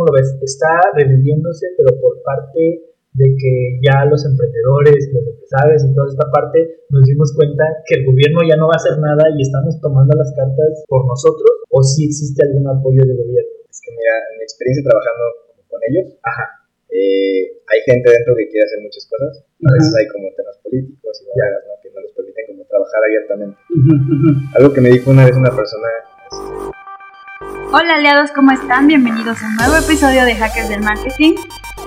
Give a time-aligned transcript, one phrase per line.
[0.00, 0.32] cómo lo ves?
[0.40, 3.52] ¿Está reviviéndose, pero por parte de que
[3.84, 8.06] ya los emprendedores y los empresarios y toda esta parte nos dimos cuenta que el
[8.08, 11.82] gobierno ya no va a hacer nada y estamos tomando las cartas por nosotros o
[11.82, 13.52] si existe algún apoyo del gobierno?
[13.68, 15.24] Es que mira, en mi experiencia trabajando
[15.68, 16.46] con ellos, Ajá.
[16.90, 21.12] Eh, hay gente dentro que quiere hacer muchas cosas, a veces hay como temas políticos
[21.22, 21.74] y barreras ¿no?
[21.82, 23.58] que no les permiten como trabajar abiertamente.
[24.54, 25.86] Algo que me dijo una vez una persona...
[27.42, 28.86] Hola aliados, ¿cómo están?
[28.86, 31.34] Bienvenidos a un nuevo episodio de Hackers del Marketing.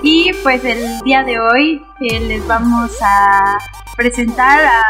[0.02, 3.56] Y pues el día de hoy eh, les vamos a
[3.96, 4.82] presentar a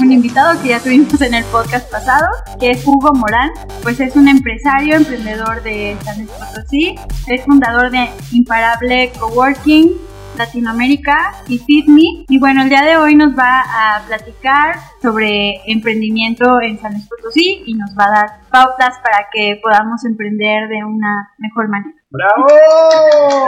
[0.00, 2.26] un invitado que ya tuvimos en el podcast pasado,
[2.58, 3.50] que es Hugo Morán.
[3.82, 6.96] Pues es un empresario, emprendedor de San Luis Potosí,
[7.28, 9.92] es fundador de Imparable Coworking,
[10.38, 12.24] Latinoamérica y FitMe.
[12.28, 17.08] Y bueno, el día de hoy nos va a platicar sobre emprendimiento en San Luis
[17.08, 21.98] Potosí y nos va a dar pautas para que podamos emprender de una mejor manera.
[22.10, 22.46] ¡Bravo!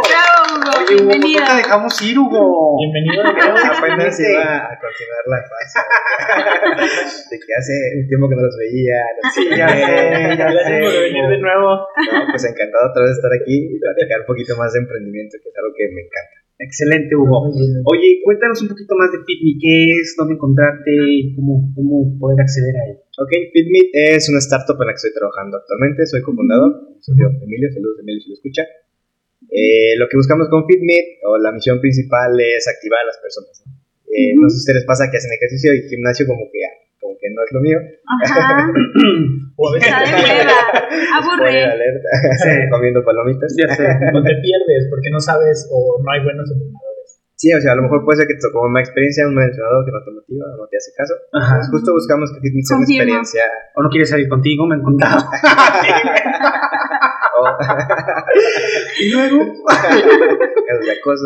[0.04, 0.84] ¡Bravo, Hugo!
[0.84, 2.76] Oye, Hugo, ¿por qué te dejamos ir, Hugo?
[2.76, 3.24] Bienvenido.
[3.72, 5.80] Apenas iba a continuar la fase
[7.30, 9.00] de que hace un tiempo que no los veía.
[9.32, 11.88] sí, ya sé, ya Gracias por venir de nuevo.
[12.12, 15.38] No, pues encantado otra vez de estar aquí y platicar un poquito más de emprendimiento,
[15.40, 16.49] que es algo que me encanta.
[16.60, 17.48] Excelente, Hugo.
[17.88, 22.40] Oye, cuéntanos un poquito más de FitMe, qué es, dónde encontrarte y cómo, cómo poder
[22.40, 22.96] acceder a él.
[23.16, 27.32] Ok, FitMe es una startup en la que estoy trabajando actualmente, soy cofundador, soy yo,
[27.32, 28.62] Emilio, saludos Emilio si lo escucha.
[29.48, 33.56] Eh, lo que buscamos con FitMe, o la misión principal es activar a las personas.
[33.64, 33.72] ¿no?
[34.12, 36.89] Eh, no sé si ustedes pasa que hacen ejercicio y gimnasio como que, como
[37.30, 37.78] que no es lo mío.
[38.26, 38.66] Ajá.
[39.56, 40.58] O a veces Está de hueva.
[41.20, 41.62] Aburre.
[41.62, 42.10] Alerta,
[42.74, 43.54] comiendo palomitas.
[43.54, 43.84] Ya sé.
[44.14, 47.20] o te pierdes porque no sabes o no hay buenos entrenadores.
[47.36, 49.40] Sí, o sea, a lo mejor puede ser que te tocó una experiencia en un
[49.40, 51.14] entrenador que no te motiva, no te hace caso.
[51.32, 51.54] Ajá.
[51.56, 53.44] Entonces, justo buscamos que FitMe sea una experiencia.
[53.76, 55.24] O no quieres salir contigo, me han contado.
[59.00, 59.38] y luego.
[59.64, 61.24] casos de acoso.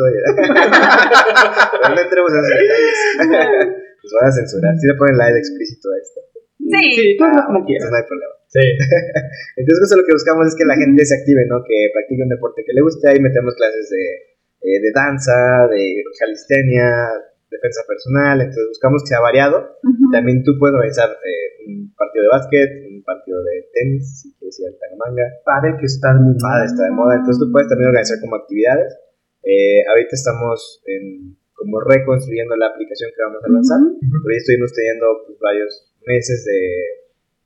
[1.83, 3.84] Pero no entremos en detalles.
[4.05, 4.77] Nos van a censurar.
[4.77, 6.21] Si le ponen live explícito a esto.
[6.61, 6.85] Sí.
[6.93, 7.89] Sí, hazlo como quieras.
[7.89, 8.35] Entonces no hay problema.
[8.53, 8.65] Sí.
[9.61, 11.65] Entonces, justo lo que buscamos es que la gente se active, ¿no?
[11.65, 13.09] Que practique un deporte que le guste.
[13.09, 14.05] Ahí metemos clases de,
[14.61, 17.09] eh, de danza, de calistenia,
[17.49, 18.45] defensa personal.
[18.45, 19.81] Entonces, buscamos que sea variado.
[19.83, 20.05] Ujú.
[20.13, 24.61] También tú puedes organizar eh, un partido de básquet, un partido de tenis, si quieres
[24.61, 25.25] ir al Tangamanga.
[25.49, 27.17] Padre que está muy Padre, está de moda.
[27.17, 28.93] Entonces, tú puedes también organizar como actividades.
[29.45, 33.81] Eh, ahorita estamos en, como reconstruyendo la aplicación que vamos a lanzar.
[33.81, 35.73] Por ahí estuvimos teniendo pues, varios
[36.05, 36.61] meses de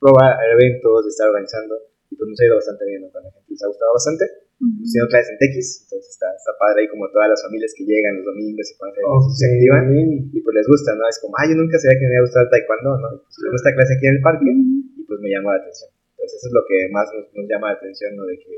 [0.03, 1.79] probar eventos, de estar organizando.
[2.11, 3.09] Y pues nos ha ido bastante bien, ¿no?
[3.15, 4.25] Con la gente les ha gustado bastante.
[4.59, 5.57] Hemos tenido clases en TX,
[5.87, 8.91] entonces está, está padre ahí como todas las familias que llegan los domingos y hacer
[9.07, 9.87] ejercicio, se activan
[10.35, 11.07] y pues les gusta, ¿no?
[11.07, 13.09] Es como, ay, yo nunca sabía que me había gustado el taekwondo, ¿no?
[13.23, 15.95] Pues tuvimos esta clase aquí en el parque y pues me llamó la atención.
[15.95, 18.27] Entonces eso es lo que más nos, nos llama la atención, ¿no?
[18.27, 18.55] De que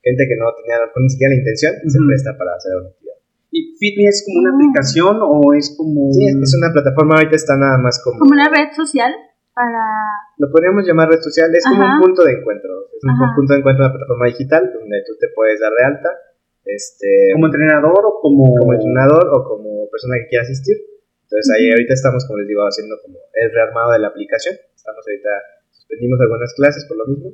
[0.00, 2.08] gente que no tenía ni siquiera la intención se Ujú.
[2.08, 3.11] presta para hacer una actividad.
[3.52, 4.56] ¿Y FitMe es como una Ah.
[4.56, 6.08] aplicación o es como.?
[6.10, 8.18] Sí, es, una plataforma, ahorita está nada más como...
[8.18, 9.12] Como una red social
[9.52, 9.78] para...
[10.40, 11.96] Lo podríamos llamar red social, es como Ajá.
[11.96, 12.72] un punto de encuentro.
[12.96, 13.36] Es un Ajá.
[13.36, 16.10] punto de encuentro, una plataforma digital donde tú te puedes dar de alta
[16.64, 18.54] este, ¿Como entrenador o como.?
[18.56, 20.76] como entrenador o como persona que quiera asistir.
[21.26, 24.54] Entonces ahí ahorita estamos, como les digo, haciendo como el rearmado de la aplicación.
[24.74, 25.28] Estamos ahorita,
[25.74, 27.30] suspendimos algunas clases por lo mismo.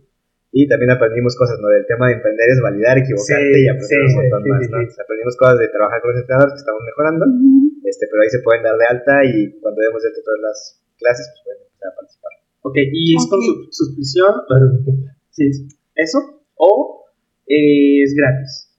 [0.51, 1.69] Y también aprendimos cosas, ¿no?
[1.69, 4.61] Del tema de emprender es validar, equivocarte Sí, y aprender sí, un montón sí, más,
[4.65, 4.77] sí, ¿no?
[4.81, 7.85] Entonces, aprendimos cosas de trabajar con los entrenadores que estamos mejorando, Ujú.
[7.85, 10.57] este, pero ahí se pueden dar de alta y cuando demos de todas las
[10.97, 12.33] clases, pues pueden empezar a participar.
[12.65, 14.33] Ok, ¿y es con su- suscripción?
[15.39, 15.47] Sí,
[15.95, 16.19] ¿eso?
[16.59, 17.05] ¿O
[17.47, 18.75] eh, es gratis?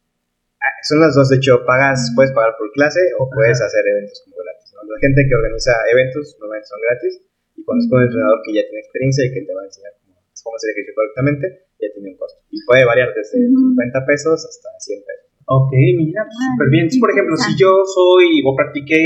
[0.60, 4.20] Ah, Son las dos, de hecho, pagas, puedes pagar por clase o puedes hacer eventos
[4.26, 4.74] como gratis.
[4.76, 4.84] ¿no?
[4.84, 7.14] La gente que organiza eventos normalmente son gratis
[7.56, 9.66] y cuando es con un entrenador que ya tiene experiencia y que te va a
[9.72, 9.94] enseñar
[10.44, 11.46] cómo, hacer ejercicio correctamente,
[11.80, 12.40] ya tiene un costo.
[12.52, 13.76] Y puede variar desde Ujú.
[13.76, 15.26] 50 pesos hasta 100 pesos.
[15.50, 16.84] Ok, mira, pues, Ah, súper bien.
[16.86, 19.02] Entonces, por ejemplo, si yo soy o practiqué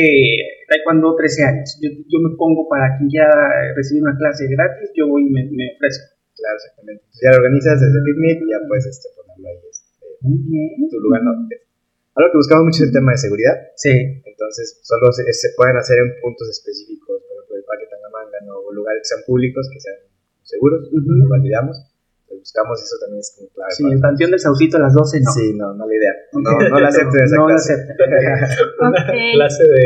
[0.68, 3.32] taekwondo 13 años, yo, yo me pongo para quien quiera
[3.80, 6.04] recibir una clase gratis, yo voy y me, me ofrezco.
[6.36, 7.00] Claro, exactamente.
[7.08, 9.88] Entonces ya lo organizas desde Fitmeet y ya puedes este, ponerlo ahí este,
[10.28, 10.68] Muy bien.
[10.84, 11.24] en tu lugar.
[11.24, 11.32] ¿no?
[11.32, 13.56] Algo que buscamos mucho es el tema de seguridad.
[13.80, 13.96] Sí.
[14.28, 18.60] Entonces, solo se, se pueden hacer en puntos específicos, por ejemplo, el Parque Tangamanga, ¿no?
[18.60, 19.96] o lugares que sean públicos, que sean
[20.44, 21.78] seguros, lo validamos.
[22.24, 23.72] Entonces, buscamos eso también es como clave.
[23.72, 25.32] Sí, el panteón del Saucito a las 12 no.
[25.32, 26.14] Sí, no, no la idea.
[26.34, 27.96] No, no la acepten esa No la acepten.
[28.84, 29.10] Ok.
[29.38, 29.86] clase de,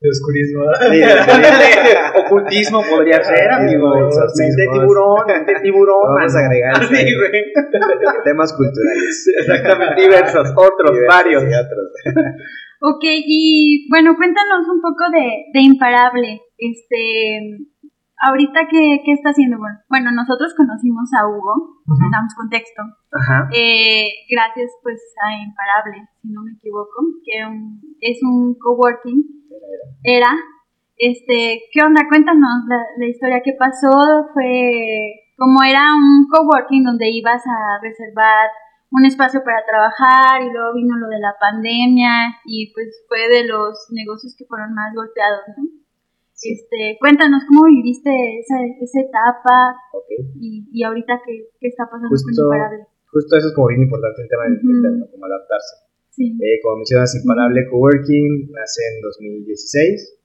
[0.00, 0.62] de oscurismo.
[0.80, 3.90] Sí, de- Ocultismo podría ser, amigo.
[4.38, 6.14] Mente tiburón, mente tiburón.
[6.14, 7.42] Vamos a agregar Sí, este- güey.
[8.24, 9.26] temas culturales.
[9.40, 11.42] Exactamente, diversos, otros, Diversos varios.
[11.42, 11.84] y otros.
[12.82, 16.40] Ok, y bueno, cuéntanos un poco de, de Imparable.
[16.56, 17.66] Este,
[18.20, 19.58] ahorita, ¿qué, ¿qué, está haciendo?
[19.58, 22.82] Bueno, bueno, nosotros conocimos a Hugo, uh damos contexto.
[23.52, 27.40] Eh, gracias, pues, a Imparable, si no me equivoco, que
[28.00, 29.24] es un coworking.
[30.02, 30.30] Era.
[30.96, 32.02] Este, ¿qué onda?
[32.08, 33.90] Cuéntanos la, la historia que pasó.
[34.34, 38.50] Fue como era un coworking donde ibas a reservar
[38.90, 42.10] un espacio para trabajar y luego vino lo de la pandemia
[42.44, 45.79] y pues fue de los negocios que fueron más golpeados, ¿no?
[46.40, 48.08] Este, cuéntanos cómo viviste
[48.40, 49.76] esa, esa etapa
[50.40, 52.88] y, y, ahorita qué, qué, está pasando justo, con Imparable.
[53.12, 55.84] Justo eso es como bien importante el tema del interno, como adaptarse.
[56.16, 56.32] Sí.
[56.40, 60.16] Eh, como mencionas, Imparable Coworking nace en 2016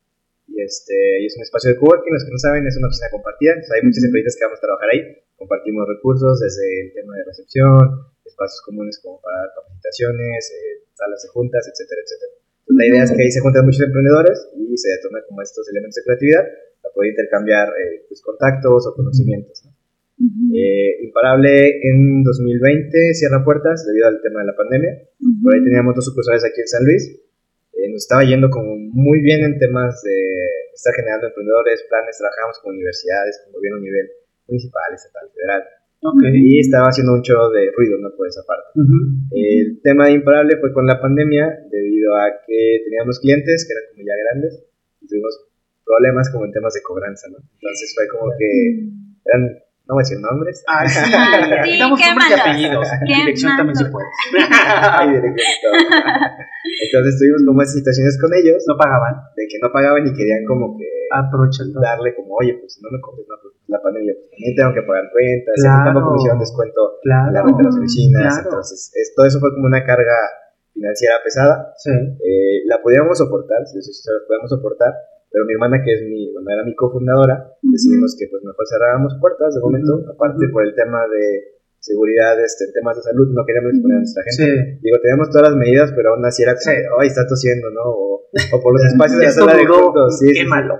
[0.48, 3.12] y, este, y es un espacio de coworking, los que no saben, es una oficina
[3.12, 5.02] compartida, hay muchas empresas que vamos a trabajar ahí,
[5.36, 7.82] compartimos recursos desde el tema de recepción,
[8.24, 13.22] espacios comunes como para capacitaciones, eh, salas de juntas, etcétera, etcétera la idea es que
[13.22, 16.44] ahí se juntan muchos emprendedores y se detonan como estos elementos de creatividad
[16.82, 19.64] para poder intercambiar eh, pues, contactos o conocimientos.
[20.16, 21.52] Eh, imparable
[21.84, 24.92] en 2020 cierra puertas debido al tema de la pandemia.
[25.44, 27.04] Por ahí teníamos dos sucursales aquí en San Luis.
[27.74, 30.16] Eh, nos estaba yendo como muy bien en temas de
[30.74, 34.08] estar generando emprendedores, planes, trabajamos con universidades, con gobierno a nivel
[34.48, 35.64] municipal, estatal, federal.
[36.02, 38.14] Y estaba haciendo un show de ruido, ¿no?
[38.16, 38.78] Por esa parte.
[39.32, 43.86] El tema de Imparable fue con la pandemia, debido a que teníamos clientes que eran
[43.90, 44.64] como ya grandes
[45.02, 45.34] y tuvimos
[45.84, 47.38] problemas como en temas de cobranza, ¿no?
[47.38, 48.50] Entonces fue como que
[49.26, 50.64] eran no voy a decir nombres.
[50.68, 52.88] Ah, sí, sí damos nombres y apellidos.
[53.06, 54.08] Dirección también se puede.
[56.76, 58.66] Entonces tuvimos como esas situaciones con ellos.
[58.68, 59.14] No pagaban.
[59.38, 63.00] De que no pagaban y querían como que aprovechando darle como, oye, pues no me
[63.00, 65.86] compres, no, pues la pandemia, pues también tengo que pagar cuentas, claro.
[65.86, 67.32] tampoco me hicieron descuento claro.
[67.32, 70.18] la renta de las oficinas, entonces es, todo eso fue como una carga
[70.74, 71.74] financiera pesada.
[71.78, 71.92] Sí.
[71.92, 74.94] Eh, la podíamos soportar, si eso sí la podíamos soportar,
[75.36, 79.20] pero mi hermana, que es mi, bueno, era mi cofundadora, decidimos que pues mejor cerrábamos
[79.20, 83.76] puertas de momento, aparte por el tema de seguridad, este, temas de salud, no queríamos
[83.76, 84.80] exponer a nuestra gente.
[84.80, 86.72] Digo, teníamos todas las medidas, pero aún así era como,
[87.04, 87.84] ay, está tosiendo, ¿no?
[87.84, 90.24] O, o por los espacios de la sala de juntos.
[90.24, 90.80] Sí, qué malo.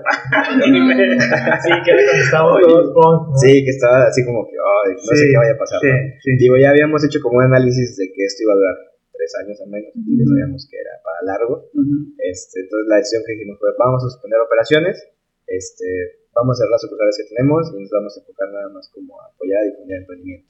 [1.60, 1.92] sí, que
[2.32, 5.84] todos Sí, que estaba así como que, ay, no sé qué vaya a pasar.
[5.84, 9.56] Digo, ya habíamos hecho como un análisis de que esto iba a durar tres años
[9.60, 11.72] al menos, y sabíamos que era para largo.
[12.20, 15.00] este, entonces la decisión que dijimos fue, vamos a suspender operaciones,
[15.46, 18.90] este, vamos a hacer las sucursales que tenemos y nos vamos a enfocar nada más
[18.92, 20.48] como a apoyar y difundir emprendimiento.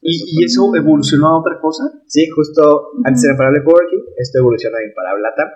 [0.00, 1.84] ¿Y eso, ¿Y eso evolucionó a otra cosa?
[2.06, 5.50] Sí, justo antes era Imparable Coworking, esto evoluciona a Imparable Latam.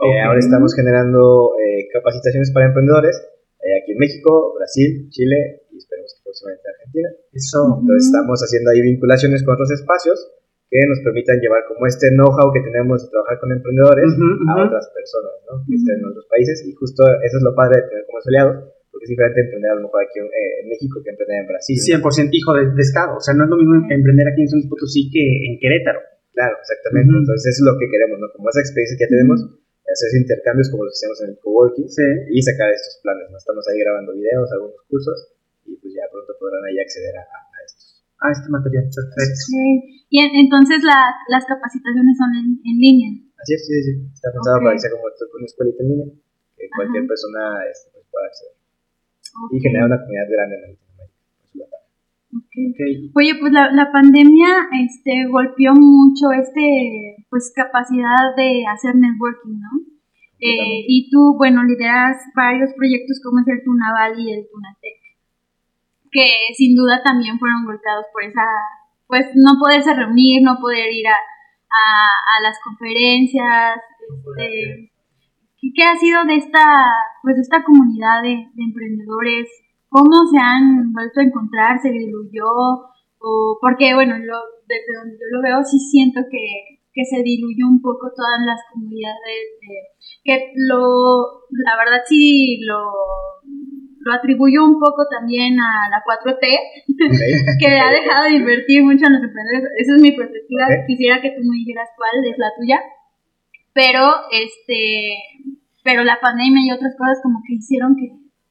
[0.00, 3.20] Eh, ahora estamos generando eh, capacitaciones para emprendedores
[3.60, 7.08] eh, aquí en México, Brasil, Chile y esperemos que próximamente Argentina.
[7.32, 7.82] Eso.
[7.82, 10.16] Entonces estamos haciendo ahí vinculaciones con otros espacios
[10.70, 14.86] que nos permitan llevar como este know-how que tenemos de trabajar con emprendedores a otras
[14.94, 15.58] personas, ¿no?
[15.66, 18.56] Que estén en otros países y justo eso es lo padre de tener como aliados,
[18.94, 21.74] porque es diferente emprender a lo mejor aquí eh, en México que emprender en Brasil.
[21.74, 24.70] 100% hijo de, estado, o sea, no es lo mismo emprender aquí en San Luis
[24.70, 26.06] Potosí que en Querétaro.
[26.38, 28.30] Claro, exactamente, entonces eso es lo que queremos, ¿no?
[28.30, 29.42] Como esa experiencia que ya tenemos,
[29.90, 31.90] hacer intercambios como los que hacemos en el coworking
[32.30, 33.36] y sacar estos planes, ¿no?
[33.36, 35.34] Estamos ahí grabando videos, algunos cursos
[35.66, 37.26] y pues ya pronto podrán ahí acceder a,
[38.20, 39.44] a este material, perfecto.
[39.48, 40.04] Sí.
[40.10, 43.10] Y entonces la, las capacitaciones son en, en, línea.
[43.40, 43.92] Así es, sí, sí.
[44.12, 44.64] Está pensado okay.
[44.66, 46.08] para que sea como una escuelita en línea,
[46.56, 46.76] que Ajá.
[46.76, 48.54] cualquier persona este, pues, pueda acceder.
[49.30, 49.56] Okay.
[49.56, 51.78] Y generar una comunidad grande en Latinoamérica.
[52.30, 52.64] Okay.
[52.70, 52.92] okay.
[53.16, 54.50] Oye, pues la, la pandemia
[54.84, 59.90] este, golpeó mucho este, pues capacidad de hacer networking, ¿no?
[60.40, 64.99] Eh, y tú, bueno, lideras varios proyectos como es el Tunaval y el Tunatec,
[66.10, 68.44] que sin duda también fueron golpeados por esa
[69.10, 73.80] pues no poderse reunir, no poder ir a, a, las conferencias,
[74.38, 74.92] este,
[75.74, 76.62] ¿qué ha sido de esta,
[77.22, 79.50] pues de esta comunidad de, de, emprendedores?
[79.88, 81.80] ¿Cómo se han vuelto a encontrar?
[81.80, 82.46] ¿Se diluyó?
[83.18, 87.82] O, porque, bueno, desde donde yo lo veo, sí siento que, que se diluyó un
[87.82, 89.74] poco todas las comunidades, de,
[90.22, 92.92] que lo, la verdad sí lo
[94.00, 97.32] lo atribuyo un poco también a la 4T, okay.
[97.60, 99.68] que ha dejado de invertir mucho en los emprendedores.
[99.76, 100.64] Esa es mi perspectiva.
[100.66, 100.86] Okay.
[100.88, 102.80] Quisiera que tú me dijeras cuál es la tuya.
[103.72, 104.02] Pero,
[104.32, 105.20] este,
[105.84, 108.10] pero la pandemia y otras cosas como que hicieron que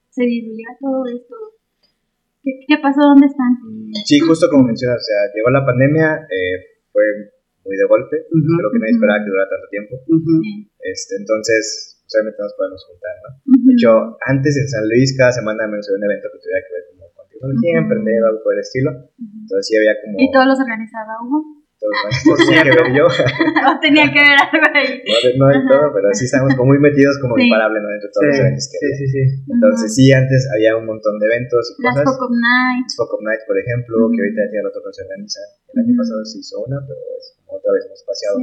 [0.09, 1.35] se diluyera todo esto.
[2.43, 3.01] ¿Qué, qué pasó?
[3.01, 3.57] ¿Dónde están?
[4.05, 7.03] Sí, justo como mencionas, o sea, llegó la pandemia, eh, fue
[7.65, 8.15] muy de golpe.
[8.31, 9.25] Uh -huh, Creo que nadie esperaba uh -huh.
[9.25, 9.93] que durara tanto tiempo.
[10.07, 10.69] Uh -huh.
[10.79, 13.29] este, entonces, solamente nos podemos juntar, ¿no?
[13.29, 13.65] Uh -huh.
[13.69, 13.91] De hecho,
[14.25, 17.03] antes en San Luis cada semana menos había un evento que tuviera que ver como
[17.15, 17.83] con tecnología, uh -huh.
[17.85, 18.89] emprender, algo por el estilo.
[18.91, 19.41] Uh -huh.
[19.45, 20.13] Entonces sí había como...
[20.17, 21.39] ¿Y todos los organizaba Hugo?
[21.79, 21.95] todos
[22.43, 23.05] tenía que ver yo.
[23.71, 24.99] o tenía que ver algo ahí.
[25.39, 27.47] No, no todo, pero sí estamos como muy metidos como Sí.
[27.47, 27.87] imparable, ¿no?
[27.95, 28.97] Entre todos los eventos que sí, había.
[28.99, 29.21] sí, sí.
[29.47, 32.19] Entonces sí, antes había un montón de eventos y Las cosas.
[32.19, 32.91] Focus Nights.
[32.99, 35.39] Focus Night, por ejemplo, que ahorita ya tiene rato que se organiza.
[35.71, 38.35] El año pasado se hizo una, pero es como otra vez más espaciado.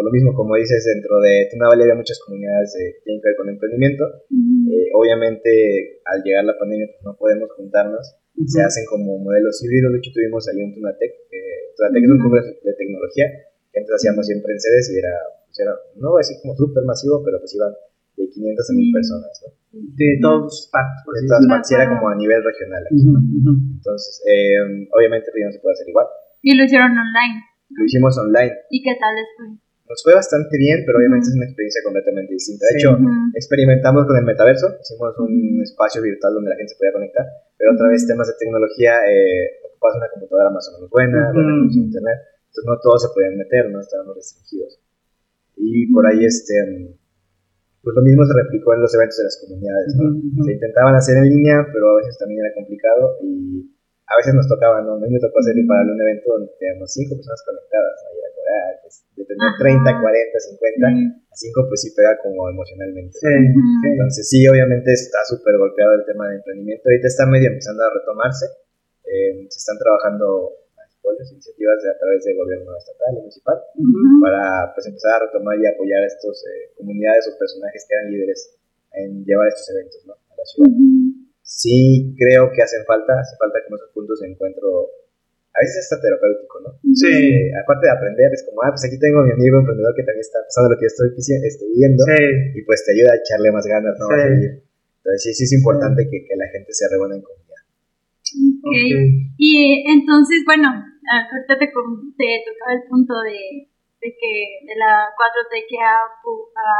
[0.00, 3.28] Por lo mismo, como dices, dentro de Tunavale había muchas comunidades eh, que tienen que
[3.28, 4.04] ver con emprendimiento.
[4.32, 4.72] Ujú.
[4.72, 8.00] Eh, obviamente, al llegar la pandemia, pues no podemos juntarnos.
[8.48, 9.92] Se hacen como modelos híbridos.
[9.92, 11.12] De hecho, tuvimos ahí un Tunatec.
[11.12, 13.26] Eh, Tunatec es un congreso de tecnología
[13.68, 15.12] que antes hacíamos siempre en sedes y era,
[15.44, 17.68] pues era no voy a decir como súper masivo, pero pues iban
[18.16, 18.92] de 500 a 1000 Sí.
[18.96, 19.32] personas.
[19.44, 19.48] ¿no?
[20.00, 22.82] De todas partes, De así todas partes, era como a nivel regional.
[22.88, 23.04] aquí.
[23.04, 23.52] Ujú.
[23.76, 26.08] Entonces, eh, obviamente, no se puede hacer igual.
[26.40, 27.36] Y lo hicieron online.
[27.68, 28.56] Lo hicimos online.
[28.72, 29.46] ¿Y qué tal les fue?
[29.90, 32.62] Nos fue bastante bien, pero obviamente es una experiencia completamente distinta.
[32.62, 32.78] De Sí.
[32.78, 33.10] hecho, Ujú.
[33.34, 37.26] experimentamos con el metaverso, hicimos un espacio virtual donde la gente se podía conectar,
[37.58, 41.50] pero otra vez temas de tecnología, eh, ocupas una computadora más o menos buena, buena
[41.58, 44.78] conexión a internet, entonces no todos se podían meter, no estábamos restringidos.
[45.58, 46.54] Y por ahí, este,
[47.82, 50.06] pues lo mismo se replicó en los eventos de las comunidades, ¿no?
[50.46, 53.74] Se intentaban hacer en línea, pero a veces también era complicado y
[54.06, 54.94] a veces nos tocaba, ¿no?
[54.94, 58.19] A mí me tocó hacer imparable un evento donde teníamos cinco personas conectadas, ¿no?
[58.90, 59.86] Pues, de tener Ajá.
[59.86, 60.98] 30, 40, 50, Sí.
[61.30, 63.14] a cinco pues sí pega como emocionalmente.
[63.14, 63.30] Sí.
[63.86, 66.82] Entonces sí, obviamente está súper golpeado el tema de emprendimiento.
[66.90, 68.46] Ahorita está medio empezando a retomarse.
[69.06, 70.58] Eh, se están trabajando
[71.00, 74.20] apoyos, iniciativas de, a través del gobierno estatal y municipal Ujú.
[74.20, 76.44] para pues empezar a retomar y apoyar a estas
[76.76, 78.40] comunidades o personajes que eran líderes
[78.92, 80.12] en llevar estos eventos ¿no?
[80.12, 80.68] a la ciudad.
[80.68, 81.30] Ujú.
[81.40, 84.92] Sí creo que hacen falta, hace falta como esos puntos de encuentro,
[85.50, 86.70] a veces hasta terapéutico, ¿no?
[86.94, 87.10] Sí.
[87.10, 90.06] Eh, aparte de aprender, es como, ah, pues aquí tengo a mi amigo emprendedor que
[90.06, 92.22] también está pasando lo que yo estoy, estoy viviendo Sí.
[92.54, 94.06] y pues te ayuda a echarle más ganas, ¿no?
[94.06, 94.22] A Sí.
[94.30, 94.52] seguir.
[95.00, 97.62] Entonces sí, sí es importante que, que la gente se reúna en comunidad.
[98.62, 98.70] Ok.
[98.70, 98.94] Ok.
[99.42, 99.50] Y
[99.90, 103.66] entonces, bueno, ahorita te, te tocaba el punto de,
[104.00, 104.32] de que
[104.70, 106.70] de la 4T que ha, ha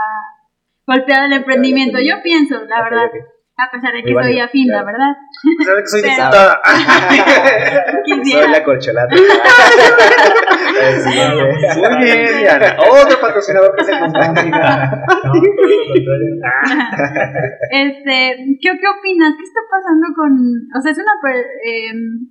[0.86, 1.98] golpeado el emprendimiento.
[1.98, 3.10] Yo pienso, la verdad.
[3.60, 4.86] A pesar de Muy que soy válido, afín, la claro.
[4.86, 5.10] verdad.
[5.10, 5.14] A
[5.58, 6.00] pesar de que soy.
[8.04, 8.42] Quisiera.
[8.42, 9.14] Soy la corcholata.
[10.80, 12.76] Muy bien, Diana.
[12.80, 14.32] Otro patrocinador que se nos va.
[17.70, 19.34] Este, ¿qué, ¿qué opinas?
[19.36, 20.32] ¿Qué está pasando con,
[20.76, 22.28] o sea, es una per- em,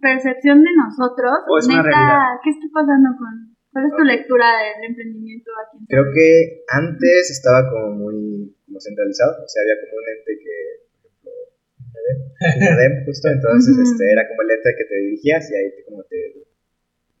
[0.00, 1.32] percepción de nosotros?
[1.48, 2.38] O es una realidad.
[2.44, 5.78] ¿Qué está pasando con, cuál es tu lectura del emprendimiento aquí?
[5.80, 10.32] en Creo que antes estaba como muy como centralizado, o sea, había como un ente
[10.40, 10.56] que,
[10.96, 13.84] por ejemplo, INADEM, justo, entonces Ujú.
[13.84, 16.18] este, era como el ente que te dirigías y ahí te, como te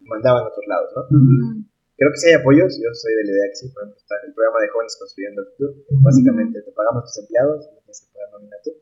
[0.00, 1.02] mandaban a otros lados, ¿no?
[1.12, 1.68] Ujú.
[2.00, 4.16] Creo que sí hay apoyos, yo soy de la idea que sí, por ejemplo, está
[4.24, 8.08] el programa de jóvenes construyendo el futuro, básicamente te pagamos tus empleados, no tienes que
[8.16, 8.72] pagar nómina tú.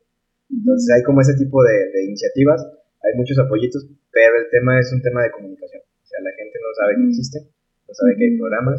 [0.54, 2.62] Entonces hay como ese tipo de, de iniciativas,
[3.02, 5.82] hay muchos apoyitos, pero el tema es un tema de comunicación.
[5.82, 7.42] O sea, la gente no sabe que existen,
[7.86, 8.78] no sabe que hay programas.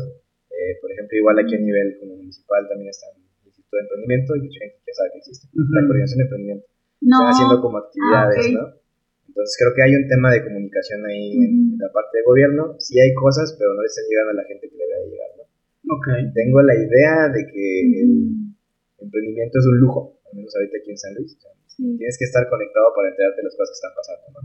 [0.50, 3.29] Eh, por ejemplo, igual aquí a nivel como municipal también está el
[3.70, 5.46] Instituto de Emprendimiento y mucha gente ya sabe que existe.
[5.54, 5.70] Ujú.
[5.74, 6.66] La coordinación de emprendimiento.
[7.02, 7.16] No.
[7.16, 8.58] Están haciendo como actividades, Ah, ok.
[8.58, 8.66] ¿no?
[9.30, 11.78] Entonces creo que hay un tema de comunicación ahí en Ujú.
[11.80, 12.62] la parte de gobierno.
[12.82, 15.10] Sí hay cosas, pero no le están llegando a la gente que le debe de
[15.14, 15.44] llegar, ¿no?
[15.96, 16.08] Ok.
[16.34, 17.64] Tengo la idea de que
[18.04, 18.12] el
[19.00, 21.38] emprendimiento es un lujo, al menos ahorita aquí en San Luis.
[21.38, 21.86] O sea, Sí.
[21.96, 24.40] tienes que estar conectado para enterarte de las cosas que están pasando, ¿no?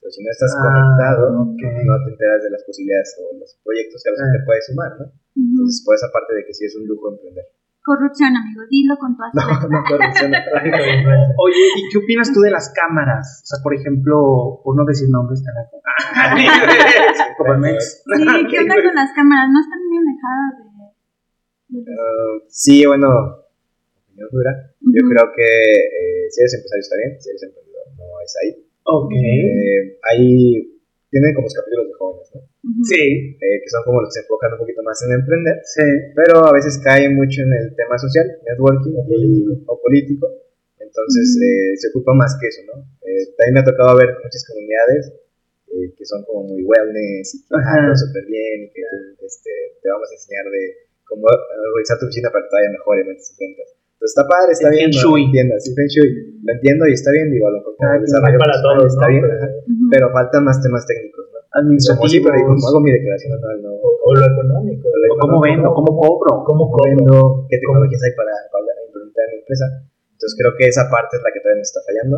[0.00, 1.62] Pero si no estás Ah, conectado, ok.
[1.84, 4.36] no te enteras de las posibilidades o los proyectos que a los que Ah.
[4.38, 5.04] te puedes sumar, ¿no?
[5.04, 5.44] Ujú.
[5.60, 7.44] Entonces, por esa parte de que sí es un lujo emprender.
[7.88, 10.36] Corrupción, amigo, dilo con todas No, tus no, corrupción, no.
[10.52, 11.34] Tráfico de influencia.
[11.40, 13.40] Oye, ¿y qué opinas tú de las cámaras?
[13.44, 15.40] O sea, por ejemplo, por no decir nombres,
[15.72, 15.80] como.
[17.38, 18.04] Coparmex.
[18.04, 19.48] Sí, ¿qué onda con las cámaras?
[19.48, 20.68] ¿No están muy alejadas de...?
[21.96, 24.52] Ah, sí, bueno, opinión dura.
[24.80, 28.52] Yo creo que eh, si eres empresario está bien, si eres emprendedor no es ahí.
[28.84, 29.12] Ok.
[29.16, 30.60] Eh, ahí
[31.08, 32.40] tienen como los capítulos de jóvenes, ¿no?
[32.84, 35.82] Sí, Eh, que son como los que se enfocan un poquito más en emprender, sí.
[36.14, 39.52] pero a veces caen mucho en el tema social, networking o político.
[39.72, 40.26] O político.
[40.80, 41.44] Entonces Ujú.
[41.46, 42.82] eh, se ocupa más que eso, ¿no?
[43.06, 45.12] Eh, también me ha tocado ver muchas comunidades
[45.70, 49.50] eh, que son como muy wellness y que ah, súper bien y que tú, este,
[49.82, 50.62] te vamos a enseñar de
[51.04, 53.68] cómo organizar tu oficina para que te vaya mejor tus ventas.
[53.98, 55.18] Entonces está padre, está El bien, Feng ¿no?
[55.28, 56.08] Entiendo, sí, Feng Shui,
[56.42, 58.92] lo entiendo y está bien, digo, a lo mejor como quien desarrollo para personal todos,
[58.92, 59.12] está ¿no?
[59.12, 59.46] bien, Pero- ajá.
[59.68, 59.84] Ujú.
[59.92, 61.37] pero faltan más temas técnicos, ¿no?
[61.48, 62.10] Como Administrativos.
[62.12, 63.56] sí, pero ¿cómo hago mi declaración anual?
[63.64, 64.84] No, O, lo económico.
[64.88, 65.68] O lo o ¿Cómo vendo?
[65.72, 66.30] ¿Cómo cobro?
[66.44, 66.84] ¿Cómo ¿Cómo cobro?
[66.92, 67.14] vendo?
[67.48, 69.66] ¿Qué tecnologías hay para, para implementar en mi empresa?
[70.12, 72.16] Entonces creo que esa parte es la que todavía nos está fallando.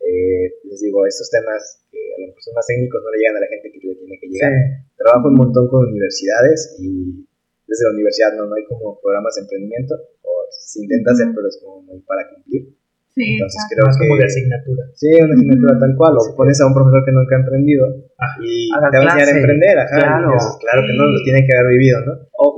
[0.00, 1.60] Eh, les digo, estos temas
[1.92, 3.94] que a lo mejor son más técnicos no le llegan a la gente que le
[4.00, 4.32] tiene que Sí.
[4.32, 4.52] llegar.
[4.96, 7.20] Trabajo un montón con universidades y
[7.68, 9.94] desde la universidad no, no hay como programas de emprendimiento,
[10.24, 12.74] o se intenta hacer, pero es como muy para cumplir.
[13.14, 13.98] Sí, Entonces creo que...
[14.06, 14.82] como de asignatura.
[14.94, 16.14] Sí, una asignatura tal cual.
[16.16, 17.84] O pones a un profesor que nunca ha emprendido
[18.18, 19.74] Ah, y a te va a enseñar a emprender.
[19.78, 20.30] Ajá, Claro.
[20.60, 22.12] claro que no, lo tiene que haber vivido, ¿no?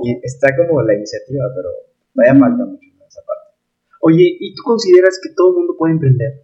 [0.05, 1.69] Y está como la iniciativa, pero
[2.13, 3.55] todavía falta mucho en esa parte.
[4.01, 6.43] Oye, ¿y tú consideras que todo el mundo puede emprender?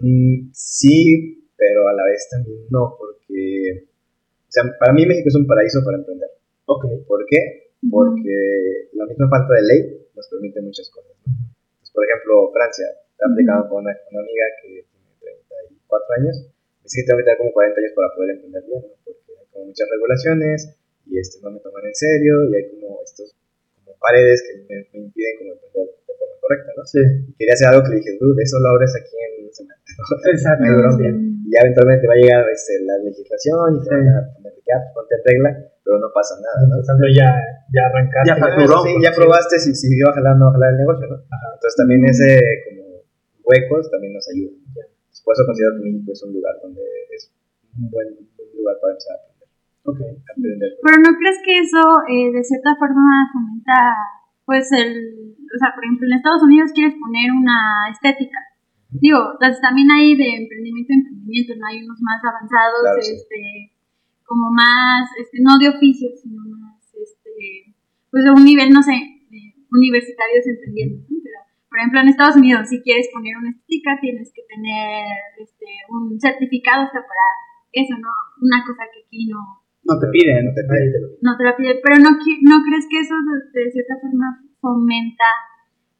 [0.00, 3.88] Mm, sí, pero a la vez también no, porque...
[4.46, 6.30] O sea, para mí México es un paraíso para emprender.
[6.66, 6.84] Ok.
[7.06, 7.72] ¿Por qué?
[7.90, 9.80] Porque la misma falta de ley
[10.14, 11.12] nos permite muchas cosas.
[11.96, 15.32] Pues, por ejemplo, Francia, estaba platicando con una, una amiga que tiene
[15.80, 16.34] 34 años,
[16.84, 18.92] dice que tengo que tener como 40 años para poder emprender bien, ¿no?
[19.00, 20.58] porque hay como muchas regulaciones
[21.08, 23.32] y este, no me toman en serio y hay como estos
[23.80, 26.84] como paredes que me, me impiden como emprender de forma correcta, ¿no?
[26.84, 27.00] Sí.
[27.00, 29.80] Y quería hacer algo que le dije, dude, eso lo abres aquí en una semana.
[30.36, 30.68] Exacto.
[30.76, 31.08] Bronca.
[31.16, 31.48] Mm.
[31.48, 34.62] Y ya eventualmente va a llegar este, la legislación y te van a poner que
[34.68, 35.50] ya, ponte en regla,
[35.86, 36.82] pero no pasa nada, ¿no?
[37.14, 37.30] Ya,
[37.70, 38.26] ya arrancaste.
[38.26, 38.82] Ya facturó.
[38.82, 41.14] Sí, ya probaste si, si iba a jalar o no jalar el negocio, ¿no?
[41.30, 41.48] Ajá.
[41.54, 43.06] Entonces también ese como
[43.46, 44.50] huecos también nos ayuda.
[44.66, 46.82] Entonces, por eso considero que México es un lugar donde
[47.14, 47.30] es
[47.78, 49.46] un buen, buen lugar para empezar a aprender.
[50.26, 50.70] Aprender.
[50.82, 53.78] Pero ¿no crees que eso eh, de cierta forma fomenta,
[54.42, 54.90] pues el,
[55.38, 58.42] o sea, por ejemplo, en Estados Unidos quieres poner una estética.
[58.90, 61.62] Digo, entonces también hay de emprendimiento a emprendimiento, ¿no?
[61.70, 63.75] Hay unos más avanzados, Claro, sí.
[64.26, 67.74] Como más, este, no de oficio, sino más, este,
[68.10, 68.98] pues de un nivel, no sé,
[69.30, 69.40] de
[69.70, 71.16] universitarios emprendiendo, ¿no?
[71.22, 71.38] Pero,
[71.70, 75.06] por ejemplo, en Estados Unidos, si quieres poner una estética, tienes que tener,
[75.38, 77.26] este, un certificado hasta para
[77.72, 78.10] eso, ¿no?
[78.42, 79.40] Una cosa que aquí no,
[79.86, 80.44] No te piden.
[80.44, 80.90] No te piden.
[80.90, 81.00] pide.
[81.22, 85.30] no te la pide, pero no, no crees que eso de, de cierta forma fomenta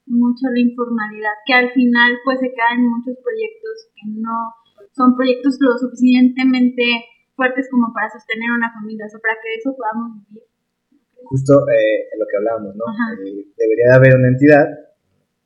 [0.07, 4.55] mucho la informalidad, que al final pues se caen muchos proyectos que no
[4.93, 6.83] son proyectos lo suficientemente
[7.37, 10.49] fuertes como para sostener una familia, o sea, para que de eso podamos vivir.
[11.29, 12.85] Justo eh, en lo que hablábamos, ¿no?
[13.23, 14.65] Eh, debería de haber una entidad,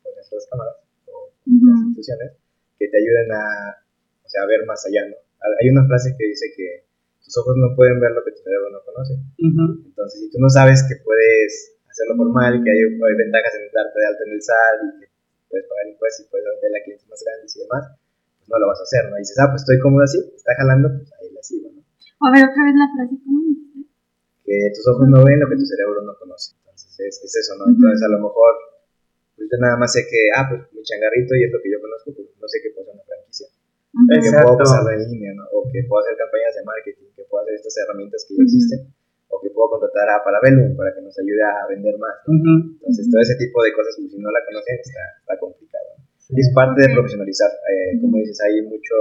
[0.01, 0.75] por ejemplo, las cámaras
[1.11, 1.67] o Ujú.
[1.67, 2.29] las instituciones,
[2.79, 3.43] que te ayuden a,
[4.23, 5.17] o sea, a ver más allá, ¿no?
[5.41, 6.85] Hay una frase que dice que
[7.25, 9.13] tus ojos no pueden ver lo que tu cerebro no conoce.
[9.41, 9.89] Ujú.
[9.89, 13.97] Entonces, si tú no sabes que puedes hacerlo formal, que hay, hay ventajas en darte
[13.99, 15.07] de alta en el SAT y que
[15.49, 17.83] puedes pagar impuestos y puedes vender a clientes más grandes y demás,
[18.37, 19.17] pues no lo vas a hacer, ¿no?
[19.17, 21.80] Y dices, ah, pues estoy cómodo así, está jalando, pues ahí la sigo, ¿no?
[22.21, 23.41] A ver, otra vez la frase, ¿cómo?
[24.45, 26.53] Que tus ojos no ven lo que tu cerebro no conoce.
[26.61, 27.65] Entonces, es, es eso, ¿no?
[27.71, 28.53] Entonces, a lo mejor,
[29.35, 31.79] pues yo nada más sé que, ah, pues mi changarrito y es lo que yo
[31.81, 33.47] conozco, pues no sé que puedo hacer una franquicia.
[33.91, 34.07] Ujú.
[34.07, 34.43] que Exacto.
[34.45, 35.43] puedo pasarlo en línea, ¿no?
[35.51, 38.47] O que puedo hacer campañas de marketing, que puedo hacer estas herramientas que ya Ujú.
[38.47, 38.79] existen,
[39.31, 42.15] o que puedo contratar a Parabellum para que nos ayude a vender más.
[42.27, 42.37] ¿no?
[42.37, 42.53] Ujú.
[42.75, 43.11] Entonces, Ujú.
[43.17, 45.89] todo ese tipo de cosas, pues, si no la conocen, está, está complicado.
[45.97, 46.37] ¿no?
[46.37, 47.49] Y es parte de profesionalizar.
[47.49, 48.95] Eh, como dices, hay mucho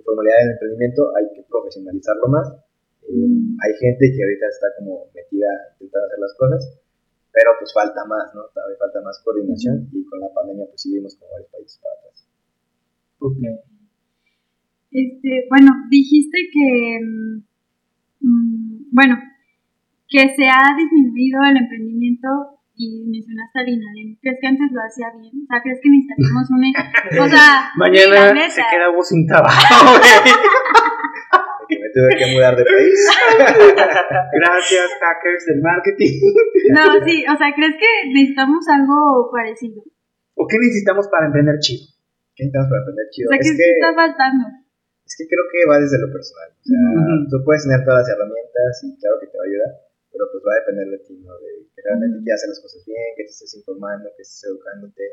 [0.00, 2.46] informalidad en el emprendimiento, hay que profesionalizarlo más.
[3.04, 6.62] Eh, hay gente que ahorita está como metida intentando hacer las cosas,
[7.32, 8.48] pero pues falta más, ¿no?
[8.52, 11.94] Todavía falta más coordinación y con la pandemia pues sí vimos como varios países para
[12.00, 12.16] atrás.
[13.20, 13.40] Ok.
[14.90, 17.36] Este, bueno, dijiste que, mm,
[18.20, 19.16] mm, bueno,
[20.08, 24.08] que se ha disminuido el emprendimiento y mencionaste al INADEM.
[24.24, 25.36] ¿Crees que antes lo hacía bien?
[25.44, 26.60] O sea, ¿crees que necesitaríamos un...
[27.20, 28.48] O sea, Mañana neta.
[28.56, 30.32] se queda vos sin trabajo, güey.
[31.70, 32.98] Que me tuve que mudar de país.
[34.42, 36.18] Gracias, hackers del marketing.
[36.74, 39.78] No, sí, o sea, ¿crees que necesitamos algo parecido?
[40.34, 41.86] ¿O qué necesitamos para emprender chido?
[42.34, 43.26] ¿Qué necesitamos para aprender O chido?
[43.30, 44.44] sea, es, ¿qué que, sí está faltando?
[45.06, 46.48] es que creo que va desde lo personal.
[46.58, 47.14] O sea, Ujú.
[47.30, 49.72] tú puedes tener todas las herramientas y claro que te va a ayudar,
[50.12, 51.32] pero pues va a depender de ti, ¿no?
[51.38, 55.04] De que realmente quieras hacer las cosas bien, que te estés informando, que estés educándote,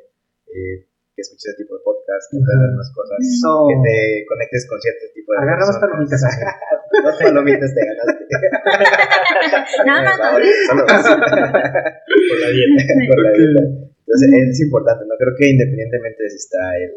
[0.50, 0.86] eh,
[1.18, 3.98] que escuches ese tipo de podcast, que aprendas más cosas, que te
[4.30, 6.06] conectes con cierto tipo de Agarra más personas.
[6.06, 6.22] palomitas.
[7.04, 8.24] Dos palomitas te ganaste.
[9.90, 10.18] Nada más.
[10.70, 12.82] Solo Por la dieta.
[13.10, 13.62] por la dieta.
[14.08, 15.14] Entonces, es importante, ¿no?
[15.20, 16.94] Creo que independientemente de si está el,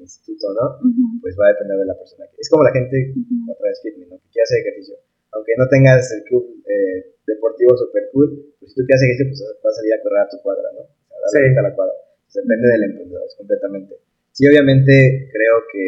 [0.00, 0.80] instituto, ¿no?
[1.20, 2.24] Pues va a depender de la persona.
[2.40, 3.52] Es como la gente, ujú.
[3.52, 4.16] otra vez fitness, ¿no?
[4.16, 4.96] Que quiere hacer ejercicio.
[5.36, 9.62] Aunque no tengas el club eh, deportivo super cool, pues si tú quieres ejercicio, pues
[9.62, 10.82] vas a salir a correr a tu cuadra, ¿no?
[10.82, 11.58] O sea, dar la Sí.
[11.58, 11.94] a la cuadra.
[12.26, 13.92] Pues depende del emprendedor, es completamente.
[14.34, 14.92] Sí, obviamente
[15.34, 15.84] creo que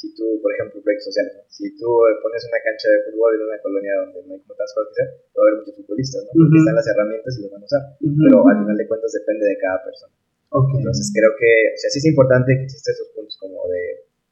[0.00, 1.44] si tú, por ejemplo, proyectos sociales, ¿no?
[1.52, 1.84] si tú
[2.24, 5.02] pones una cancha de fútbol en una colonia donde no hay como tantas cosas que
[5.04, 6.30] hacer, va a haber muchos futbolistas, ¿no?
[6.40, 6.62] Porque Ujú.
[6.64, 7.82] están las herramientas y los van a usar.
[8.00, 8.16] Ujú.
[8.24, 10.14] Pero al final de cuentas depende de cada persona.
[10.56, 10.68] Ok.
[10.80, 13.82] Entonces creo que, o sea, sí es importante que existen esos puntos como de,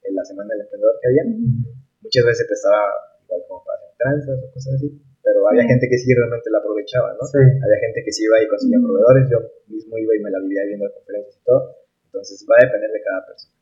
[0.02, 1.24] de la semana del emprendedor que había.
[2.00, 2.80] Muchas veces se prestaba
[3.28, 4.88] igual como para hacer tranzas o cosas así,
[5.28, 5.76] pero había Sí.
[5.76, 7.22] gente que sí realmente la aprovechaba, ¿no?
[7.28, 7.36] Sí.
[7.36, 9.38] Había gente que sí iba y conseguía proveedores, yo
[9.68, 11.60] mismo iba y me la vivía viendo conferencias y todo.
[12.08, 13.52] Entonces va a depender de cada persona.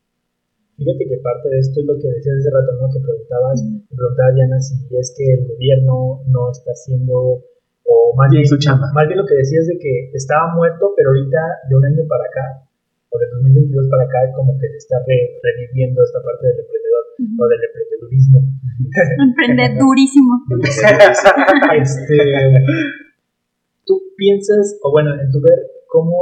[0.79, 2.87] Fíjate que parte de esto es lo que decías hace rato, ¿no?
[2.93, 7.43] Que preguntabas, me preguntaba Diana si es que el gobierno no está haciendo,
[7.83, 8.87] o más bien, su chamba.
[8.95, 12.25] más bien lo que decías de que estaba muerto, pero ahorita de un año para
[12.31, 12.66] acá,
[13.17, 17.45] o de 2022 para acá, como que se está reviviendo esta parte del emprendedor o
[17.49, 18.39] del emprendedurismo.
[19.33, 20.33] Emprendedurísimo.
[21.81, 22.19] este,
[23.89, 25.57] ¿Tú piensas, o bueno, en tu ver,
[25.89, 26.13] cómo,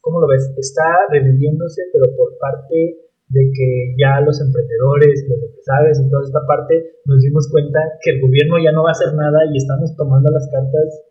[0.00, 0.46] cómo lo ves?
[0.56, 6.40] ¿Está reviviéndose, pero por parte de que ya los emprendedores, los empresarios y toda esta
[6.46, 9.94] parte nos dimos cuenta que el gobierno ya no va a hacer nada y estamos
[9.96, 11.04] tomando las cartas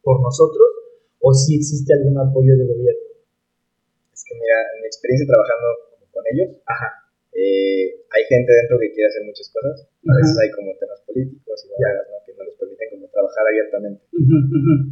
[0.00, 0.68] por nosotros
[1.20, 2.97] o si existe algún apoyo del gobierno?
[4.28, 5.66] Que mira, en mi experiencia trabajando
[6.12, 7.08] con ellos, Ajá.
[7.32, 11.54] Eh, hay gente dentro que quiere hacer muchas cosas, a veces hay como temas políticos
[11.64, 12.18] y ¿no?
[12.26, 14.02] que no les permiten como trabajar abiertamente.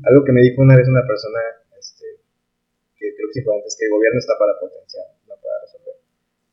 [0.06, 1.42] Algo que me dijo una vez una persona
[1.74, 2.22] este,
[2.94, 5.96] que creo que es importante es que el gobierno está para potenciar, no para resolver.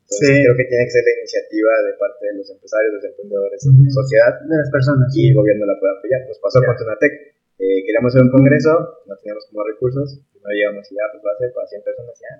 [0.02, 3.60] Entonces creo que tiene que ser la iniciativa de parte de los empresarios, los emprendedores,
[3.62, 5.08] de la sociedad, de las personas.
[5.14, 6.26] Y el gobierno la puede apoyar.
[6.26, 8.74] Nos pasó con Tonatec eh, queríamos hacer un congreso,
[9.06, 12.16] no teníamos como recursos, primero llegamos y ya, pues va a ser para 100 personas,
[12.20, 12.34] ya,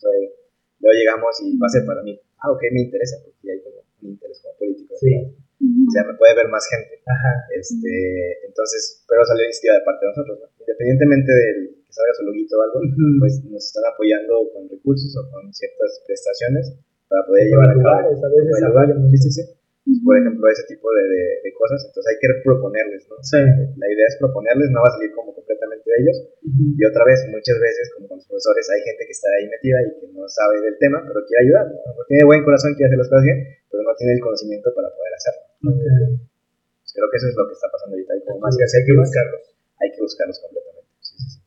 [0.00, 0.32] Entonces,
[0.80, 2.16] luego llegamos y va a ser para mí.
[2.40, 4.96] Ah, ok, me interesa, porque hay como un interés como político.
[4.96, 5.12] Sí.
[5.60, 7.04] O sea, me puede ver más gente.
[7.04, 7.44] Ajá.
[7.52, 10.46] Este, entonces, pero salió iniciativa de parte de nosotros, ¿no?
[10.56, 12.80] Independientemente del que salga su loguito o algo,
[13.20, 16.80] pues nos están apoyando con recursos o con ciertas prestaciones
[17.12, 18.08] para poder llevar a cabo.
[18.08, 19.59] A veces sí, sí, sí
[20.04, 21.04] por ejemplo, ese tipo de,
[21.40, 21.80] de, cosas.
[21.88, 23.16] Entonces hay que proponerles, ¿no?
[23.24, 23.40] Sí.
[23.40, 26.16] La idea es proponerles, no va a salir como completamente de ellos.
[26.44, 29.78] Y otra vez, muchas veces, como con los profesores, hay gente que está ahí metida
[29.82, 31.78] y que no sabe del tema, pero quiere ayudar, ¿no?
[32.06, 33.38] tiene buen corazón, quiere hacer las cosas bien,
[33.72, 35.42] pero no tiene el conocimiento para poder hacerlo.
[35.64, 38.12] Pues creo que eso es lo que está pasando ahorita.
[38.14, 39.44] Hay como más que hay que buscarlos.
[39.80, 40.90] Hay que buscarlos completamente.
[41.00, 41.40] Sí, sí, sí.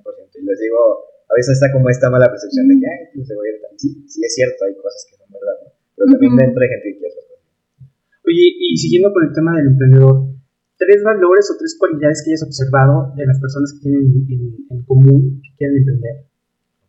[0.00, 0.40] 100%.
[0.40, 0.80] Y les digo,
[1.28, 3.92] a veces está como esta mala percepción de que, ay, pues voy a ir Sí,
[4.08, 5.68] sí es cierto, hay cosas que son verdad, ¿no?
[5.96, 7.25] Pero también dentro hay gente que quiere
[8.26, 10.34] Oye, y siguiendo con el tema del emprendedor,
[10.76, 14.02] tres valores o tres cualidades que hayas observado de las personas que tienen
[14.66, 16.26] en, común que quieren emprender.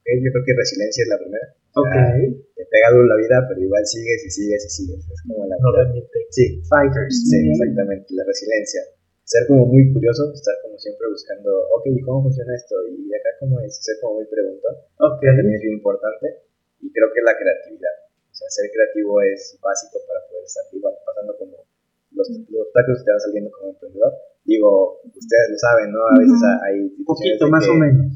[0.01, 1.47] Ok, yo creo que resiliencia es la primera.
[1.77, 1.93] Ok.
[2.57, 5.05] te pega duro la vida, pero igual sigues y sigues y sigues.
[5.05, 5.55] Es como la.
[5.61, 5.69] No
[6.33, 6.57] Sí.
[6.65, 7.15] Fighters.
[7.29, 8.07] Sí, exactamente.
[8.17, 8.81] La resiliencia.
[9.21, 12.79] Ser como muy curioso, estar como siempre buscando, ok, ¿y cómo funciona esto?
[12.87, 14.73] Y acá cómo es, ser como muy preguntón.
[15.03, 15.21] Ok.
[15.21, 16.49] También es bien importante.
[16.81, 18.06] Y creo que la creatividad.
[18.37, 21.57] O sea, ser creativo es básico para poder estar igual pasando como
[22.13, 24.13] los, los obstáculos que te van saliendo como emprendedor.
[24.45, 26.05] Digo, ustedes lo saben, ¿no?
[26.05, 26.37] A veces
[26.69, 26.77] hay...
[26.85, 28.13] Un poquito, más o menos.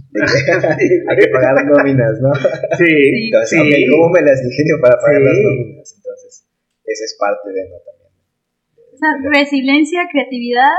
[1.09, 2.29] hay que pagar nóminas, ¿no?
[2.77, 2.93] Sí,
[3.33, 3.89] Entonces, sí.
[3.89, 5.89] ¿cómo me las ingenio para pagar las nóminas?
[5.97, 6.45] Entonces,
[6.85, 7.81] esa es parte de, ¿no?
[7.81, 8.13] También.
[8.93, 10.77] o sea, resiliencia, creatividad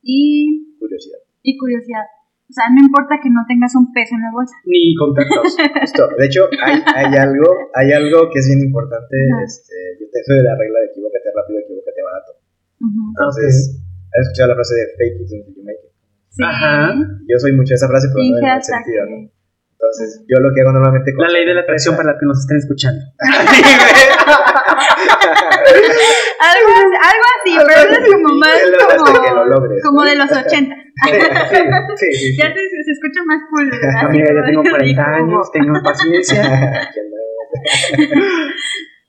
[0.00, 0.72] y...
[0.80, 1.20] Curiosidad.
[1.42, 2.08] Y curiosidad.
[2.54, 4.54] O sea, no importa que no tengas un peso en la bolsa.
[4.62, 5.58] Ni contactos.
[5.58, 6.06] Justo.
[6.14, 9.10] De hecho, hay, hay, algo, hay algo que es bien importante.
[9.42, 12.30] Este, yo te soy de la regla de equivócate rápido, equivócate barato.
[12.78, 15.90] Entonces, ¿has escuchado la frase de fake it until you make it?
[16.30, 16.42] Sí.
[16.46, 16.94] Ajá.
[17.26, 19.18] Yo soy mucho de esa frase, pero no en el sentido, ¿no?
[19.74, 21.10] Entonces, yo lo que hago normalmente...
[21.18, 23.02] La ley de la atracción para la que nos estén escuchando.
[26.40, 28.58] algo, algo así, pero eso es como más
[28.88, 29.06] como,
[29.82, 30.84] como de los 80.
[30.94, 33.66] Sí, sí, Ya se, se, escucha más cool.
[34.06, 36.40] Amiga, ya tengo 40 años, tengo paciencia.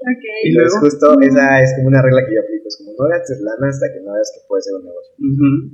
[0.02, 0.40] okay.
[0.44, 3.40] Y luego justo esa es como una regla que yo aplico, es como no gastes
[3.42, 5.14] lana hasta que no veas que puede ser un negocio.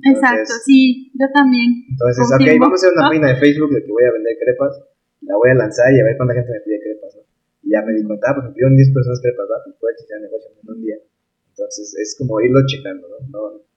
[0.04, 1.88] Exacto, sí, yo también.
[1.90, 4.84] Entonces, ok, vamos a hacer una página de Facebook de que voy a vender crepas,
[5.22, 6.91] la voy a lanzar y a ver cuánta gente me pide crepas.
[7.72, 9.64] Y ya me di cuenta, ah, pues me pidieron 10 personas crepas, ¿va?
[9.64, 11.00] Pues puede existir negocio en un día.
[11.56, 13.16] Entonces, es como irlo checando, ¿no?
[13.32, 13.72] no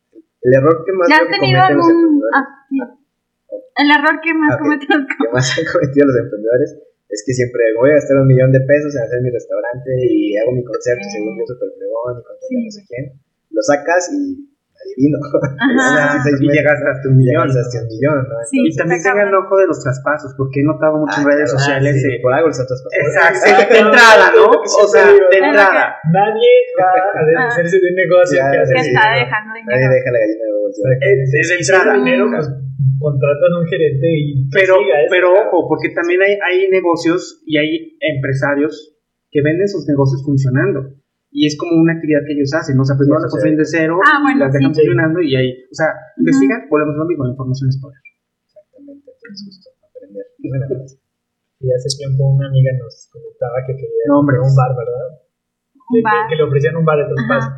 [0.44, 2.20] el error que más ¿Ya has tenido algún...
[2.34, 2.76] Ah, sí.
[2.76, 4.62] El error que más okay.
[4.62, 6.70] cometen que más han cometido los emprendedores
[7.08, 10.36] es que siempre voy a gastar un millón de pesos en hacer mi restaurante y
[10.36, 11.16] hago mi concepto sí.
[11.16, 13.04] según yo super pregón y con sí, no sé quién.
[13.50, 14.52] Lo sacas y
[14.84, 15.16] adivino.
[16.40, 17.48] y llegas hasta un millón.
[17.48, 18.36] hasta un millón, ¿no?
[18.44, 21.30] Sí, y también tenga el ojo de los traspasos, porque he notado mucho en ah,
[21.32, 21.96] redes sociales.
[21.96, 23.08] Sí, por algo está traspasando.
[23.08, 24.46] Exacto, de entrada, ¿no?
[24.84, 25.96] O sea, de entrada.
[26.12, 28.74] Nadie va a deshacerse de un negocio que hace.
[28.92, 29.72] está dejando dinero.
[29.72, 30.74] Nadie deja la gallina de huevos.
[31.32, 31.90] Desde entrada.
[31.94, 32.46] Dinero, pues
[33.00, 34.48] contratan a un gerente y.
[34.52, 34.76] Pero,
[35.10, 38.96] pero ojo, porque también hay, hay negocios y hay empresarios
[39.30, 41.03] que venden sus negocios funcionando
[41.34, 42.86] y es como una actividad que ellos hacen, ¿no?
[42.86, 45.34] o sea, pues no las construyen de cero, ah, bueno, las dejan sí, funcionando y
[45.34, 46.22] ahí, o sea, uh -huh.
[46.22, 47.98] investigan, volvemos a lo mismo, la información es poder.
[48.46, 50.30] Exactamente, es justo aprender.
[51.58, 55.06] y hace tiempo una amiga nos comentaba que quería no, hombre, un bar, ¿verdad?
[55.74, 56.22] Un que, bar.
[56.22, 57.50] Que, que, le ofrecían un bar, entonces pasa.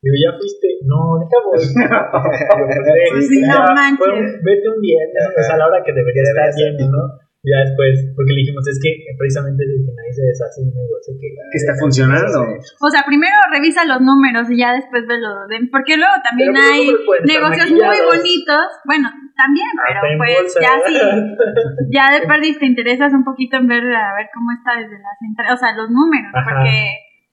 [0.00, 0.68] Digo, ¿ya fuiste?
[0.88, 1.60] No, deja voy.
[3.28, 4.40] sí, no manches.
[4.40, 7.27] Vete un viernes, pues a la hora que debería estar lleno, ¿no?
[7.48, 10.68] Ya después, porque le dijimos, es que precisamente es el que nadie se deshace de
[10.68, 12.38] un negocio que, Que está funcionando.
[12.84, 15.64] O sea, primero revisa los números y ya después ve lo de...
[15.72, 16.84] Porque luego también Pero, hay
[17.24, 18.66] negocios muy bonitos.
[18.84, 19.08] Bueno,
[19.38, 20.58] también, pero pues bolsa.
[20.58, 20.98] ya sí,
[21.94, 25.14] ya de perdiz te interesas un poquito en ver a ver cómo está desde las
[25.22, 26.58] entradas, o sea, los números, Ajá.
[26.58, 26.74] porque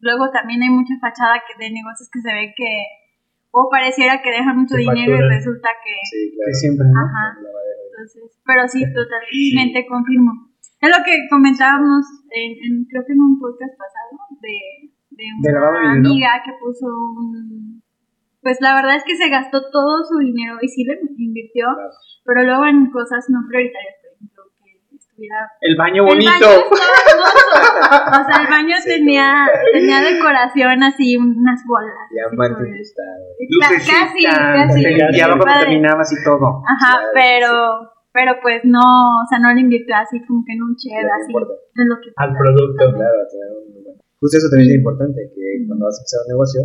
[0.05, 2.71] luego también hay mucha fachada que de negocios que se ve que
[3.49, 6.99] o pareciera que dejan mucho dinero y resulta que Sí, Que siempre, ¿no?
[6.99, 7.39] ajá.
[8.05, 10.31] Entonces, pero sí, totalmente confirmo.
[10.81, 15.51] Es lo que comentábamos en, en- creo que en un podcast pasado de, de De
[15.51, 16.09] de una dinero.
[16.09, 17.81] amiga que puso un
[18.41, 21.89] pues la verdad es que se gastó todo su dinero y sí le invirtió, Claro.
[22.25, 26.29] pero luego en cosas no prioritarias, por ejemplo, que estuviera El baño el bonito.
[26.29, 28.21] baño estaba hermoso.
[28.21, 32.05] O sea, el baño Sí, tenía, tenía decoración así, unas bolas.
[32.11, 33.17] Diamante así, incrustado.
[33.49, 34.83] Cla- casi, casi.
[34.83, 36.61] Te limpiaba cuando terminabas y todo.
[36.69, 40.63] Ajá, Claro, pero, pero pues no, o sea, no le invirtió así como que en
[40.63, 42.83] un que así, de lo que al producto.
[42.95, 43.91] Claro, tener un bueno.
[44.23, 46.59] Justo eso también es importante, que cuando vas a empezar un negocio,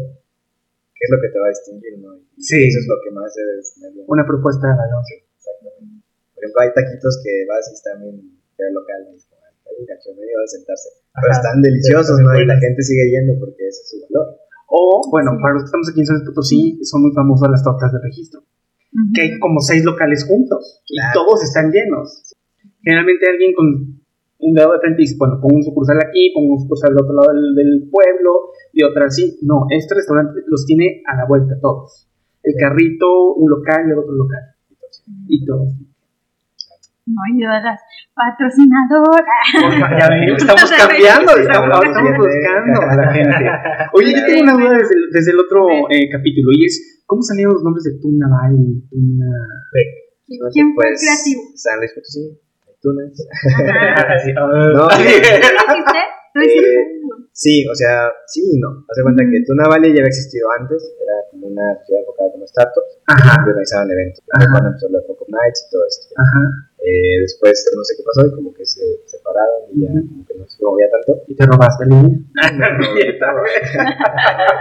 [0.94, 1.94] ¿qué es lo que te va a distinguir?
[1.98, 2.14] ¿no?
[2.14, 2.62] Y Sí.
[2.62, 4.06] Eso es lo que más es tener.
[4.06, 5.02] Una propuesta de valor.
[5.10, 6.06] Exactamente.
[6.38, 9.74] Por ejemplo, hay taquitos que vas y están bien de local, y es como, hay
[9.74, 10.88] un cacho medio de sentarse.
[11.18, 11.42] Pero Ajá.
[11.42, 12.30] están deliciosos, Sí, ¿no?
[12.38, 14.38] Y la gente sigue yendo porque ese es su valor.
[14.70, 15.42] O, bueno, Sí.
[15.42, 18.38] para los que estamos aquí en San Potosí, son muy famosas las tortas de registro.
[19.14, 20.82] Que hay como seis locales juntos.
[20.86, 22.34] Y todos están llenos.
[22.82, 23.66] Generalmente alguien con
[24.40, 27.14] un dedo de frente dice, bueno, pongo un sucursal aquí, pongo un sucursal del otro
[27.14, 29.38] lado del, del pueblo, y otra así.
[29.42, 32.08] No, este restaurante los tiene a la vuelta todos.
[32.42, 34.40] El carrito, un local y el otro local.
[35.28, 35.74] Y todos.
[37.10, 37.80] No, de las
[38.14, 39.46] patrocinadoras.
[39.98, 41.68] Ya estamos cambiando, estamos,
[42.16, 43.44] buscando a la gente.
[43.94, 47.22] Oye, yo tengo una duda desde el, desde el otro eh, capítulo y es, ¿cómo
[47.22, 49.26] salieron los nombres de Tuna Valley, Tuna...
[50.52, 51.42] ¿Quién fue el Pues, creativo?
[51.56, 52.38] San Luis Potosí,
[52.80, 53.10] Tunas.
[54.34, 55.40] No, ¿Tú lo hiciste?
[56.32, 57.00] ¿Tú hiciste?
[57.32, 58.84] Sí, o sea, sí y no.
[58.86, 62.30] Haz de cuenta que Tuna Valley ya había existido antes, era como una ciudad enfocada
[62.30, 64.22] como startups, Ajá, y organizaban eventos.
[64.34, 64.46] Ajá.
[64.50, 66.04] Cuando empezó los Focus Nights y todo esto.
[66.14, 66.42] ajá.
[66.82, 70.34] Eh, después, no sé qué pasó, y como que se separaron y ya como que
[70.34, 71.22] no se movía tanto.
[71.28, 72.08] ¿Y te robaste el niño?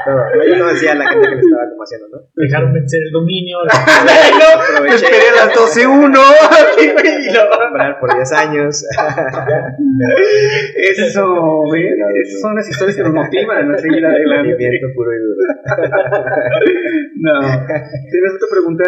[0.09, 2.17] No, yo no decía la gente que le estaba como haciendo, ¿no?
[2.35, 3.57] Dejaron vencer el dominio.
[3.69, 6.19] Aproveché Esperé a las 12.1
[6.81, 8.85] y lo- comprar por 10 años.
[10.75, 11.93] Eso, ¿ves?
[12.23, 14.53] Esas son las historias que nos motivan a seguir adelante.
[14.53, 15.35] Movimiento puro y duro.
[17.15, 17.39] No.
[17.67, 18.83] ¿Tienes otra pregunta?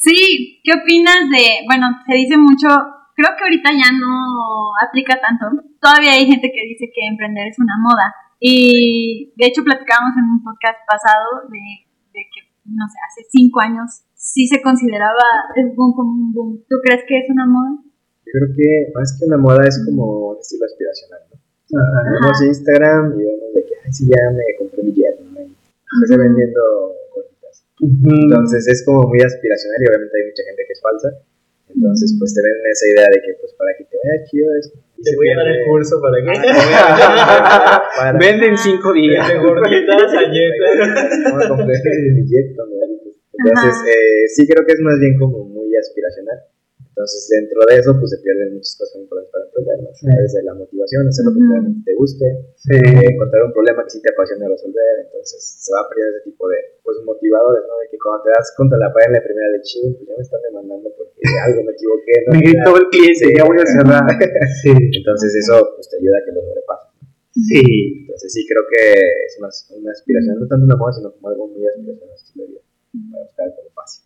[0.00, 2.68] Sí, ¿qué opinas de, bueno, se dice mucho,
[3.14, 7.58] creo que ahorita ya no aplica tanto, todavía hay gente que dice que emprender es
[7.60, 8.08] una moda
[8.40, 11.84] y de hecho platicábamos en un podcast pasado de,
[12.16, 16.64] de que, no sé, hace cinco años sí se consideraba el boom como un boom.
[16.68, 17.76] ¿Tú crees que es una moda?
[18.24, 21.36] Creo que más que una moda es como un estilo aspiracional, ¿no?
[22.12, 25.40] Vemos Instagram y vemos de que, ay, sí, ya me compré mi jet, ¿no?
[25.40, 26.60] Empecé vendiendo
[27.80, 31.08] Entonces es como muy aspiracional y obviamente hay mucha gente que es falsa.
[31.70, 34.74] Entonces, pues te venden esa idea de que, pues, para que te vaya chido es.
[34.74, 36.34] Te voy a dar el curso para que.
[37.96, 39.22] Para- Venden cinco días.
[39.28, 40.10] De gorditas.
[43.38, 46.38] Entonces, eh, sí creo que es más bien como muy aspiracional.
[47.00, 49.88] Entonces, dentro de eso, pues se pierden muchas cosas importantes para emprender, ¿no?
[50.20, 52.26] Desde la motivación, hacer lo que realmente te guste,
[52.60, 52.76] Sí.
[52.76, 56.28] eh, encontrar un problema que sí te apasione resolver, entonces se va a perder ese
[56.28, 57.72] tipo de pues, motivadores, ¿no?
[57.80, 60.20] De que cuando te das contra la pared en la primera de pues ya me
[60.28, 61.16] están demandando porque
[61.48, 62.30] algo me equivoqué, ¿no?
[62.36, 63.32] Me gritó el cliente, Sí.
[63.32, 64.04] ya voy a cerrar.
[64.60, 64.72] Sí.
[64.76, 66.92] Entonces eso pues te ayuda a que lo sobrepases.
[67.32, 67.64] Sí.
[68.04, 68.82] Entonces sí creo que
[69.24, 72.60] es más una aspiración, no tanto una moda, sino como algo muy aspiracional
[73.08, 74.04] para buscar como fácil.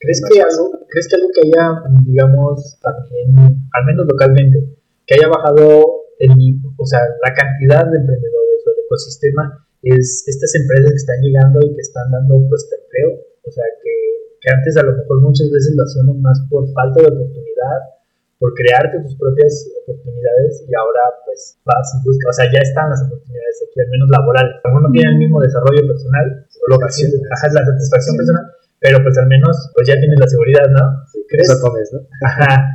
[0.00, 1.66] ¿Crees que algo, crees que algo que haya,
[2.08, 3.36] digamos, también,
[3.68, 6.32] al menos localmente, que haya bajado el,
[6.76, 9.44] o sea, la cantidad de emprendedores o el ecosistema
[9.84, 13.28] es estas empresas que están llegando y que están dando puesto empleo?
[13.44, 13.92] O sea, que,
[14.40, 18.00] que antes a lo mejor muchas veces lo hacíamos más por falta de oportunidad,
[18.40, 19.52] por crearte tus propias
[19.84, 23.92] oportunidades y ahora pues vas y buscas, o sea, ya están las oportunidades aquí, al
[23.92, 24.56] menos laborales.
[24.56, 27.68] A lo mejor no tienen el mismo desarrollo personal, o lo que sientes, ajá, la
[27.68, 28.44] satisfacción personal,
[28.80, 31.04] pero pues al menos pues ya tienes la seguridad, ¿no?
[31.28, 31.48] ¿Crees?
[31.48, 32.00] Eso comes, ¿no?
[32.26, 32.72] Ajá.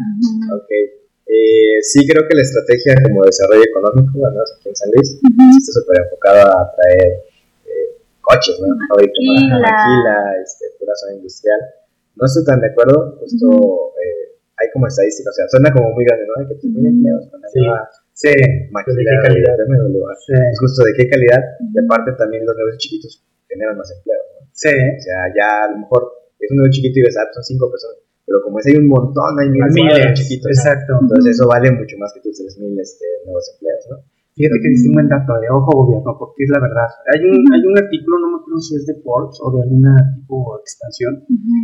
[0.56, 0.70] Ok.
[1.26, 5.10] Eh, sí creo que la estrategia como desarrollo económico, al menos aquí en San Luis,
[5.20, 7.12] sí está súper enfocada a traer
[7.66, 7.88] eh,
[8.22, 8.70] coches, ¿no?
[8.94, 9.58] Ahorita Maquila.
[9.60, 10.16] maquila,
[10.46, 11.60] este, pura zona industrial.
[12.16, 13.48] No estoy tan de acuerdo, justo
[14.00, 16.34] eh, hay como estadísticas, o sea, suena como muy grande, ¿no?
[16.40, 17.60] Hay que tener empleos con la Sí.
[17.60, 18.32] nueva Sí.
[18.72, 19.54] maquila ¿De qué calidad?
[19.60, 20.00] de BMW.
[20.24, 20.34] Sí.
[20.62, 23.12] Justo de qué calidad, y aparte también los negocios chiquitos
[23.50, 24.22] generan más empleo.
[24.56, 24.72] Sí.
[24.72, 26.02] O sea, ya a lo mejor
[26.40, 28.00] es un negocio chiquito y ves, ah, son cinco personas.
[28.26, 30.50] pero como es hay un montón, hay miles, Miles, de chiquitos.
[30.50, 30.92] exacto.
[31.04, 33.98] Entonces eso vale mucho más que tus 3.000 este, nuevos empleos, ¿no?
[34.36, 36.92] Fíjate que diste un buen dato de ojo gobierno, porque es la verdad.
[37.08, 39.96] Hay un, hay un artículo, no me acuerdo si es de Forbes o de alguna
[40.20, 41.14] tipo de expansión,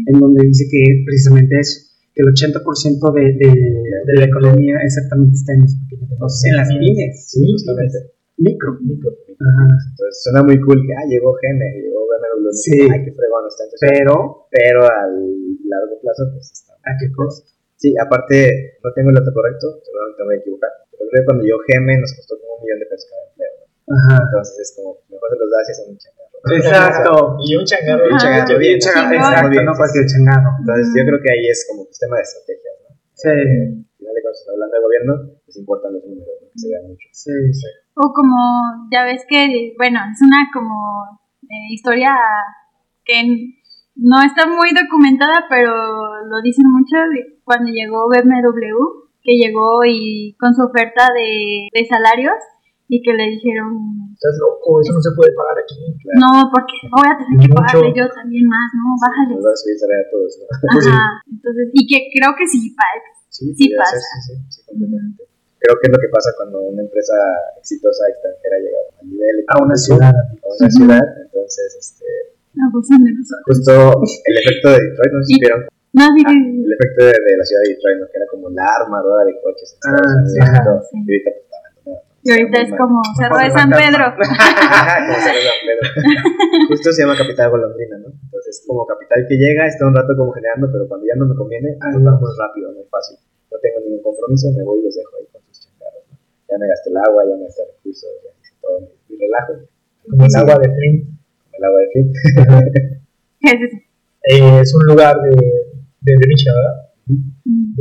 [0.07, 1.83] en donde dice que precisamente eso,
[2.15, 2.63] que el 80%
[3.11, 7.43] de, de, de la economía exactamente está en los pequeños negocios, en las pymes, Sí,
[7.51, 7.97] justamente.
[8.39, 8.79] micro.
[8.79, 9.11] Micro.
[9.41, 9.65] Ajá.
[9.65, 12.77] Entonces suena muy cool que, ah, llegó GM, llegó BMW, Sí.
[12.85, 13.63] ay, qué fregón está.
[13.81, 15.13] Pero, pero al
[15.65, 16.73] largo plazo, pues está.
[16.85, 17.49] ¿a qué costo?
[17.77, 21.25] Sí, aparte, no tengo el dato correcto, seguramente me voy a equivocar, pero creo que
[21.25, 24.21] cuando llegó GM nos costó como un millón de pesos cada empleo, ¿no?
[24.21, 26.37] Entonces es como, mejor se los das y hacen un changarro.
[26.41, 27.13] Exacto.
[27.45, 28.05] Y un changarro.
[28.05, 28.77] Un changarro bien.
[28.77, 29.65] changarro, Exacto, bien.
[29.65, 30.47] no cualquier changado.
[30.61, 32.89] Entonces yo creo que ahí es como un tema de estrategias, ¿no?
[33.13, 35.13] Sí, Al final de cuentas, hablando de gobierno,
[35.45, 36.47] les importan los números, ¿no?
[36.53, 37.07] que se vean mucho.
[37.13, 37.69] sí, sí.
[37.95, 40.75] O como, ya ves que, bueno, es una como
[41.43, 42.15] eh, historia
[43.03, 43.57] que
[43.95, 45.71] no está muy documentada, pero
[46.25, 46.95] lo dicen mucho
[47.43, 52.33] cuando llegó BMW, que llegó y con su oferta de, de salarios
[52.87, 55.75] y que le dijeron, Estás loco, eso no se puede pagar aquí.
[56.19, 57.57] no, porque voy a tener que Mucho.
[57.57, 58.93] pagarle yo también más, ¿no?
[59.01, 59.33] Bájale.
[59.33, 60.45] A a todos, ¿no?
[60.47, 62.75] Ajá, entonces, y que creo que sí,
[63.29, 63.95] Sí, Sí pasa.
[63.97, 65.23] sí, sí, sí, completamente.
[65.61, 67.13] Creo que es lo que pasa cuando una empresa
[67.61, 70.09] exitosa extranjera llega a nivel A una ciudad.
[70.09, 72.05] a una ciudad, entonces este,
[72.65, 73.45] abusan de nosotros.
[73.45, 73.73] justo
[74.25, 75.61] el efecto de Detroit, no sé si Y- vieron
[75.93, 78.05] No, sí, Ah, sí, el efecto de, de la ciudad de Detroit, ¿no?
[78.09, 80.97] que era como la armadora de coches Ah, Unidos sí, y ajá, todo, sí.
[81.05, 83.69] y ahorita pues y es como Cerro de San.
[83.69, 84.05] Pedro.
[84.13, 85.85] como Cerro de San Pedro.
[86.69, 88.09] Justo se llama capital golondrina, ¿no?
[88.13, 91.35] Entonces, como capital que llega, está un rato como generando, pero cuando ya no me
[91.35, 92.05] conviene, pues Adiós.
[92.05, 93.17] vamos rápido, muy fácil.
[93.51, 96.03] No tengo ningún compromiso, me voy y los dejo ahí con sus changarros.
[96.07, 96.17] ¿no?
[96.47, 99.53] Ya me gasté el agua, ya me gasté recursos, ya hice todo mi, mi relajo,
[100.05, 100.37] Como el Sí.
[100.39, 100.99] agua de Flint.
[101.09, 102.05] como el agua de fin.
[103.41, 103.77] ¿Qué es eso?
[104.29, 106.77] Eh, es un lugar de, de, de Michigan, ¿verdad?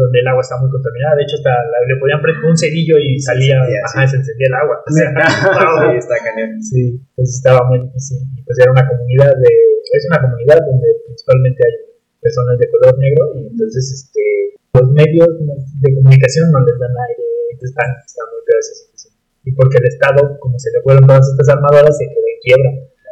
[0.01, 1.15] Donde el agua está muy contaminada.
[1.17, 4.49] De hecho, hasta la- le podían prender un cerillo y salía, encendía, ajá, se encendía
[4.49, 4.77] el agua.
[4.89, 6.51] O sea, sí, está cañón.
[6.63, 8.25] Sí, entonces estaba muy difícil.
[8.35, 9.51] Y pues era una comunidad de,
[9.93, 11.75] es una comunidad donde principalmente hay
[12.25, 14.25] personas de color negro y entonces este,
[14.75, 15.29] los medios
[15.83, 19.13] de comunicación no les dan aire, entonces están, están muy situación.
[19.45, 22.71] Y porque el Estado, como se le fueron todas estas armadoras, se quedó en quiebra.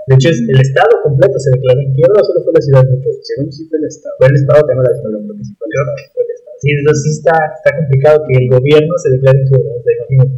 [0.09, 2.83] De hecho, es- el Estado completo se declaró en quiebra o solo fue la ciudad
[2.85, 3.21] de Detroit.
[3.25, 4.15] Según sí fue el Estado.
[4.19, 5.97] Fue el Estado, Tengo la historia, creo que sí fue el Estado.
[5.99, 6.57] que fue el Estado.
[6.63, 9.93] Sí, entonces sí está, está complicado que el gobierno se declare en quiebra, o sea,
[9.99, 10.37] imagínate.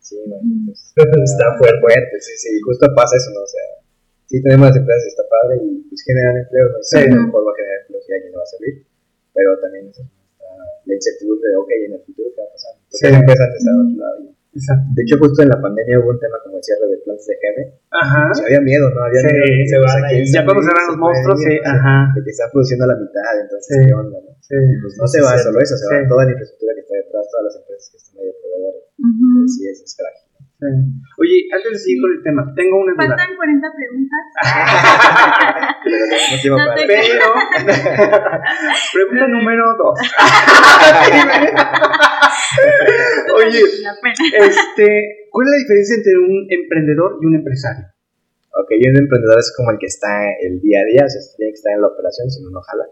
[0.00, 0.78] Sí, no, pues,
[1.34, 1.80] está fuerte.
[1.84, 3.42] fuerte, sí, sí, justo pasa eso, ¿no?
[3.44, 3.66] O sea,
[4.26, 7.04] sí tenemos las empresas, está padre y pues generan empleo, no sé, Sí.
[7.04, 8.74] a lo mejor va a generar empleo si alguien no va a servir,
[9.34, 10.19] pero también es está
[10.86, 12.72] la incertidumbre de, ok, en el futuro, ¿qué va a pasar?
[12.80, 13.06] Porque Sí.
[13.06, 14.20] estado a otro lado.
[14.50, 14.82] Exacto.
[14.98, 17.34] De hecho, justo en la pandemia hubo un tema como el cierre de plantas de
[17.38, 17.58] GM,
[17.94, 18.20] Ajá.
[18.34, 18.98] pues había miedo, ¿no?
[19.06, 20.16] Había Sí, miedo de que, se van pues, ahí.
[20.20, 21.96] aquí Ya cuando se cerran los monstruos, sí, o sea, ajá.
[22.10, 23.78] De que están produciendo a la mitad, entonces, Sí.
[23.86, 24.30] ¿qué onda, no?
[24.42, 24.58] Sí.
[24.82, 27.22] Pues no se va Sí, solo eso, se va toda la infraestructura que está detrás,
[27.30, 28.82] todas las empresas que están medio proveedores.
[28.98, 29.28] Ujú.
[29.54, 30.26] Sí, es, es frágil.
[30.60, 30.68] Sí.
[31.16, 33.16] Oye, antes de seguir con el tema, tengo una duda.
[33.16, 34.20] Faltan 40 preguntas.
[36.50, 37.26] No para te- Pero,
[38.92, 39.98] pregunta número dos.
[43.36, 44.14] Oye, La pena.
[44.46, 44.86] este,
[45.30, 47.84] ¿cuál es la diferencia entre un emprendedor y un empresario?
[48.52, 50.08] Ok, y un emprendedor es como el que está
[50.42, 52.60] el día a día, o sea, tiene que estar en la operación, si no, no
[52.60, 52.84] jala.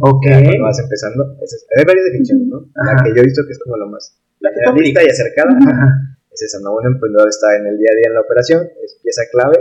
[0.00, 0.26] Ok.
[0.28, 2.58] Ya Cuando vas empezando, es- hay varias definiciones, ¿no?
[2.74, 3.04] La Ajá.
[3.04, 5.86] que yo he visto que es como lo más La que realista y acercada Ajá.
[6.34, 6.74] Es esa, ¿no?
[6.74, 9.58] Un emprendedor está en el día a día en la operación, es pieza clave,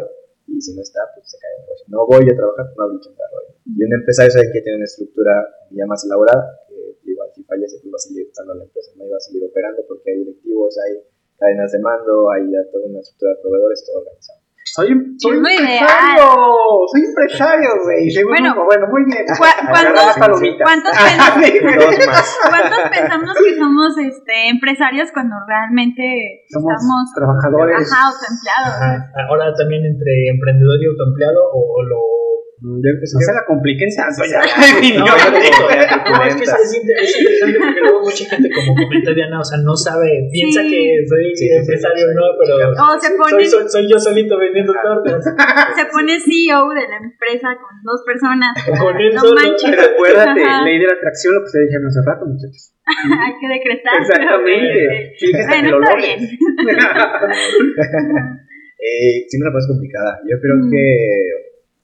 [0.47, 1.85] y si no está, pues se cae el negocio.
[1.87, 3.37] No voy a trabajar, no abro un changarro.
[3.63, 5.33] Y un empresario es alguien que tiene una estructura
[5.71, 8.91] ya más elaborada, que igual si fallece, pues va a seguir estando en la empresa,
[8.97, 10.99] no iba a seguir operando porque hay directivos, hay
[11.37, 14.42] cadenas de mando, hay toda una estructura de proveedores, todo organizado.
[14.73, 14.89] Soy,
[15.21, 16.25] soy muy empresario.
[16.89, 18.09] Soy empresario, güey.
[18.25, 18.55] Bueno.
[18.65, 19.21] Bueno, muy bien.
[19.37, 20.65] ¿Cu- Agarra ¿Cuántos, palomitas.
[20.65, 21.77] cuántos pen- Sí, güey.
[21.77, 22.37] Dos más.
[22.49, 26.01] ¿Cuántos pensamos que somos este, empresarios cuando realmente
[26.49, 27.85] Somos estamos trabajadores.
[27.85, 28.73] ajá, autoempleados?
[28.81, 28.89] Ajá.
[29.29, 31.99] Ahora también entre emprendedor y autoempleado o, o lo...
[32.63, 34.39] Sí No que- se la compliquen tanto ya.
[34.95, 37.99] No, No, no, digo, no, ya no, es que es, inter- es interesante porque luego
[38.07, 40.71] mucha gente como comenta Diana, o sea, no sabe, piensa Sí.
[40.71, 43.83] que soy Sí, sí, sí, empresario, sí, no, pero O se soy, ponen, soy, soy
[43.91, 45.19] yo solito vendiendo tortas.
[45.75, 48.55] se pone CEO de la empresa con dos personas.
[48.79, 49.35] Con él No solo.
[49.43, 49.67] manches.
[49.67, 50.63] Pero acuérdate, Ajá.
[50.63, 52.63] ley de la atracción, lo que ustedes dijeron hace rato, muchachos.
[52.87, 53.95] Hay que decretar.
[53.99, 54.79] Exactamente.
[55.19, 56.19] Fíjate que Bueno, está bien.
[58.79, 60.19] Eh, sí me la paso complicada.
[60.27, 60.71] Yo creo Mm.
[60.71, 60.83] que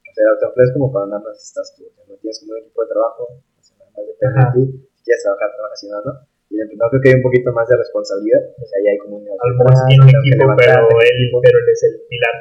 [0.09, 1.85] o sea, el autoempleo es como cuando nada más estás tú.
[2.09, 4.47] no tienes como un equipo de trabajo, o sea, nada más depende Ajá.
[4.49, 4.63] de ti.
[4.97, 6.13] Si quieres trabajar, trabajas si no, no.
[6.49, 8.41] Y el emprendedor creo que hay un poquito más de responsabilidad.
[8.57, 11.55] O sea, ahí hay como un A lo mejor tiene un equipo, pero él, pero
[11.61, 12.35] él es el pilar.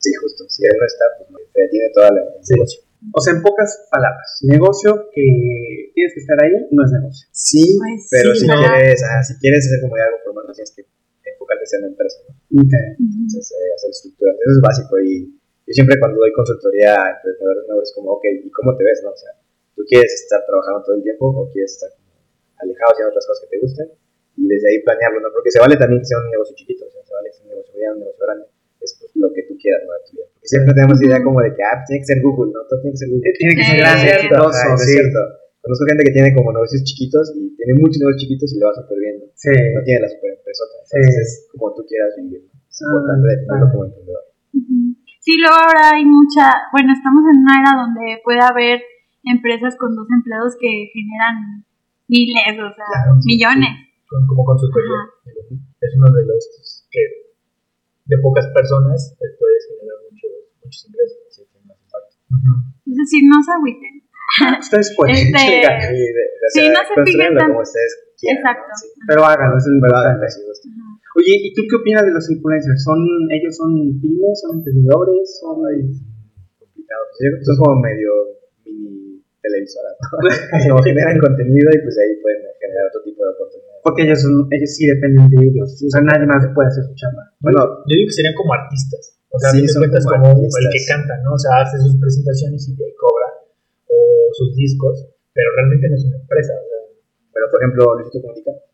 [0.00, 0.48] Sí, justo.
[0.48, 2.56] Si él no está, pues no, te tiene toda la Sí.
[2.56, 2.80] negocio.
[3.16, 5.24] O sea, en pocas palabras, negocio que
[5.96, 7.24] tienes que estar ahí no es negocio.
[7.32, 8.60] Sí, Pues pero sí, si, ¿verdad?
[8.76, 12.18] quieres, ajá, si quieres hacer como algo formal, no tienes que enfocarte en la empresa,
[12.28, 12.32] ¿no?
[12.60, 15.39] Entonces, eh, hacer estructuras, eso es básico y
[15.70, 18.98] yo siempre cuando doy consultoría a emprendedores nuevos es como, ok, ¿y cómo te ves,
[19.06, 19.14] no?
[19.14, 19.30] O sea,
[19.78, 21.94] ¿tú quieres estar trabajando todo el tiempo o quieres estar
[22.58, 23.86] alejado haciendo otras cosas que te gusten?
[24.34, 25.28] Y desde ahí planearlo, ¿no?
[25.30, 27.44] Porque se vale también que sea un negocio chiquito, o sea, se vale que sea
[27.46, 28.44] un negocio mediano, un negocio grande,
[28.82, 29.92] es pues, lo que tú quieras, ¿no?
[29.94, 30.26] De tu vida.
[30.34, 32.60] Porque siempre tenemos la idea como de que, ah, pues, tiene que ser Google, ¿no?
[32.66, 33.30] Todo tiene que ser Google.
[33.30, 35.20] Eh, Tiene que ser grande, Es exitoso, es cierto.
[35.60, 38.72] Conozco gente que tiene como negocios chiquitos y tiene muchos negocios chiquitos y le va
[38.74, 39.14] súper bien.
[39.20, 39.26] ¿no?
[39.36, 39.52] Sí.
[39.52, 40.74] No tiene la super empresota.
[40.88, 41.20] Entonces Sí.
[41.20, 42.48] es como tú quieras vivir.
[42.48, 43.72] Es Ah, importante definirlo ah.
[43.76, 44.24] como emprendedor.
[44.56, 44.76] Ujú.
[45.20, 48.80] Sí, luego ahora hay mucha, bueno, estamos en una era donde puede haber
[49.24, 51.60] empresas con dos empleados que generan
[52.08, 53.68] miles, o sea, Claro, sí, millones.
[54.08, 54.96] Con- como consultoría.
[55.80, 56.40] Es uno de los
[56.90, 57.00] que
[58.10, 60.32] de pocas personas eh, puedes generar muchos,
[60.64, 61.18] muchos ingresos.
[61.30, 62.16] Sí, tiene más impacto.
[62.32, 62.52] Ujú.
[62.90, 63.94] Es decir, no se agüiten.
[64.58, 67.60] Ustedes pueden Este, llegar, Y de, de, Sí, sea, no se construirlo fijen tan- como
[67.60, 68.38] ustedes quieran.
[68.40, 68.66] Exacto.
[68.72, 68.76] ¿no?
[68.80, 68.88] Sí.
[69.06, 70.26] pero háganlo, es lo Pero importante.
[71.18, 72.86] Oye, ¿y tú qué opinas de los influencers?
[72.86, 73.02] ¿Son,
[73.34, 74.38] ¿Ellos son pymes?
[74.38, 75.26] ¿Son emprendedores?
[75.42, 75.58] ¿Son...
[75.66, 75.90] Ay,
[76.54, 77.02] complicado.
[77.10, 78.10] Pues yo creo que son como medio
[78.62, 79.94] mini televisoras.
[80.06, 80.70] ¿no?
[80.70, 83.82] como generan contenido y pues ahí pueden generar otro tipo de oportunidades.
[83.82, 85.68] Porque ellos, son, ellos sí dependen de ellos.
[85.82, 87.26] O sea, nadie más puede hacer su chamba.
[87.42, 89.18] Bueno, Yo digo que serían como artistas.
[89.34, 91.34] O sea, Sí, son cuentas como el que canta, ¿no?
[91.34, 93.50] O sea, hace sus presentaciones y ahí cobra.
[93.90, 95.10] O sus discos.
[95.34, 96.54] Pero realmente no es una empresa.
[96.54, 96.80] O sea,
[97.34, 98.69] pero por ejemplo, Luisito Comunica.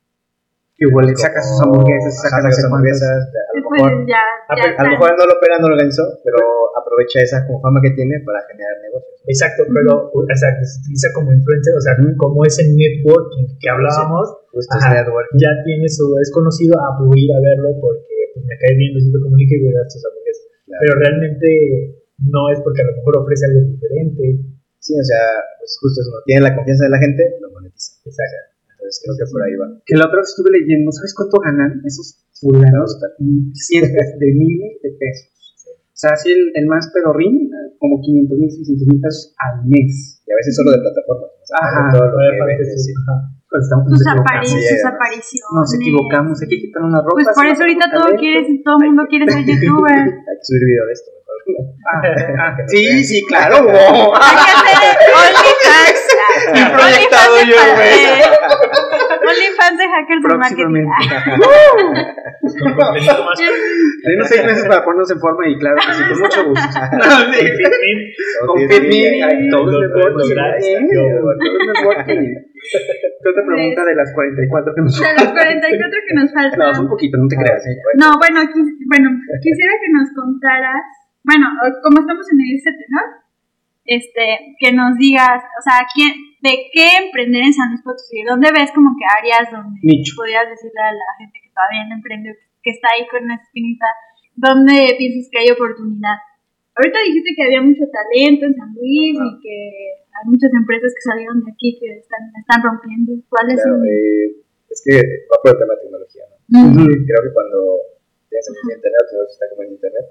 [0.78, 2.64] Igual saca sus hamburguesas, saca cuántas.
[2.68, 3.20] hamburguesas.
[3.32, 4.86] A lo Pues mejor ya, Ah, ya pero A lo están.
[4.92, 6.38] mejor no lo opera, no lo organizó, pero
[6.76, 9.16] aprovecha esa como fama que tiene para generar negocios.
[9.24, 13.68] exacto, pero o sea, que se utiliza como influencer, o sea, como ese networking que
[13.72, 14.88] hablábamos, Justo Ajá.
[14.88, 15.36] es networking.
[15.40, 18.76] ya tiene su, es conocido, a voy a ir a verlo porque pues, me cae
[18.76, 20.44] bien Luisito Comunica y voy a dar sus hamburguesas.
[20.64, 20.80] Claro.
[20.80, 21.48] Pero realmente
[22.20, 24.24] no es porque a lo mejor ofrece algo diferente.
[24.80, 25.24] Sí, o sea,
[25.58, 27.96] pues justo eso, no tiene la confianza de la gente, lo monetiza.
[28.04, 28.55] Exacto.
[28.86, 29.66] Entonces creo que por ahí va.
[29.82, 32.94] Que la otra vez estuve leyendo, ¿sabes cuánto ganan esos fulanos?
[33.52, 35.34] Cientos de miles de pesos.
[35.66, 40.22] O sea, así el, el más pedorrín, como 500 mil, 600 mil pesos al mes.
[40.22, 41.30] Y a veces solo de plataformas.
[41.34, 41.88] O sea, Ajá.
[41.90, 42.76] todo lo que eso.
[42.78, 42.92] sí.
[42.94, 43.16] Ajá.
[43.48, 44.26] Pues estamos, Sus, nos equivocamos.
[44.26, 45.54] apari- Sí, sus apariciones.
[45.56, 47.16] Nos equivocamos, hay que quitar una ropa.
[47.16, 48.20] Pues por eso ahorita todo, talento.
[48.20, 49.96] quiere, todo el mundo quiere ser youtuber.
[49.96, 51.10] Hay que subir video de esto.
[51.92, 53.56] Ah, sí, sí, claro.
[53.58, 56.02] Hay que hacer OnlyFans.
[56.52, 57.88] Bien proyectado de yo, güey.
[57.88, 60.86] de- OnlyFans de hackers de marketing.
[64.04, 66.66] Denos seis meses para ponernos en forma y claro que sí, con mucho gusto.
[68.46, 69.92] Con Sí, Fitme, sí, ay, todo es lo networking.
[69.92, 71.02] podemos lograr, yo.
[71.18, 72.22] Todo es networking.
[72.26, 76.52] ¿Qué otra pregunta de las 44 que nos De los 44 que nos No, es
[76.54, 76.88] un faltan.
[76.88, 77.62] poquito, no te creas.
[77.66, 77.76] ¿eh?
[77.98, 79.08] No, bueno, quis- bueno,
[79.42, 80.84] quisiera que nos contaras,
[81.26, 81.46] bueno,
[81.82, 83.26] como estamos en este tenor,
[83.86, 88.50] este, que nos digas, o sea, ¿quién, de qué emprender en San Luis Potosí, ¿dónde
[88.54, 90.14] ves como que áreas donde Nicho.
[90.18, 93.86] podrías decirle a la gente que todavía no emprende, que está ahí con una espinita,
[94.34, 96.18] dónde piensas que hay oportunidad?
[96.78, 99.56] Ahorita dijiste que había mucho talento en San Luis y que
[100.12, 103.16] hay muchas empresas que salieron de aquí que están, están rompiendo.
[103.32, 103.86] ¿Cuáles Claro, son?
[103.86, 104.94] eh, es que
[105.30, 106.58] va por el tema de tecnología, ¿no?
[106.74, 107.58] Creo que cuando
[108.28, 110.06] tienes a internet, negocio está como en internet,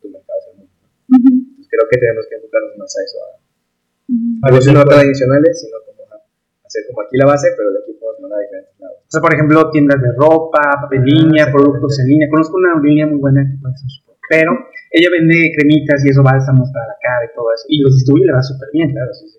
[0.00, 0.72] tu mercado es el mundo.
[1.08, 5.76] Ujú, Entonces creo que tenemos que enfocarnos más a eso, a negocios no tradicionales, sino
[5.84, 6.16] como a
[6.64, 8.98] hacer como aquí la base, pero de aquí podemos mandar a diferentes lados.
[9.04, 12.28] O sea, por ejemplo, tiendas de ropa, papel línea, productos en línea.
[12.28, 13.88] Conozco una línea muy buena que puede ser
[14.28, 14.52] Pero
[14.92, 17.64] ella vende cremitas y eso, bálsamos para la cara y todo eso.
[17.68, 18.92] Y los distribuye y le va súper bien.
[18.92, 19.38] Claro, sí, sí.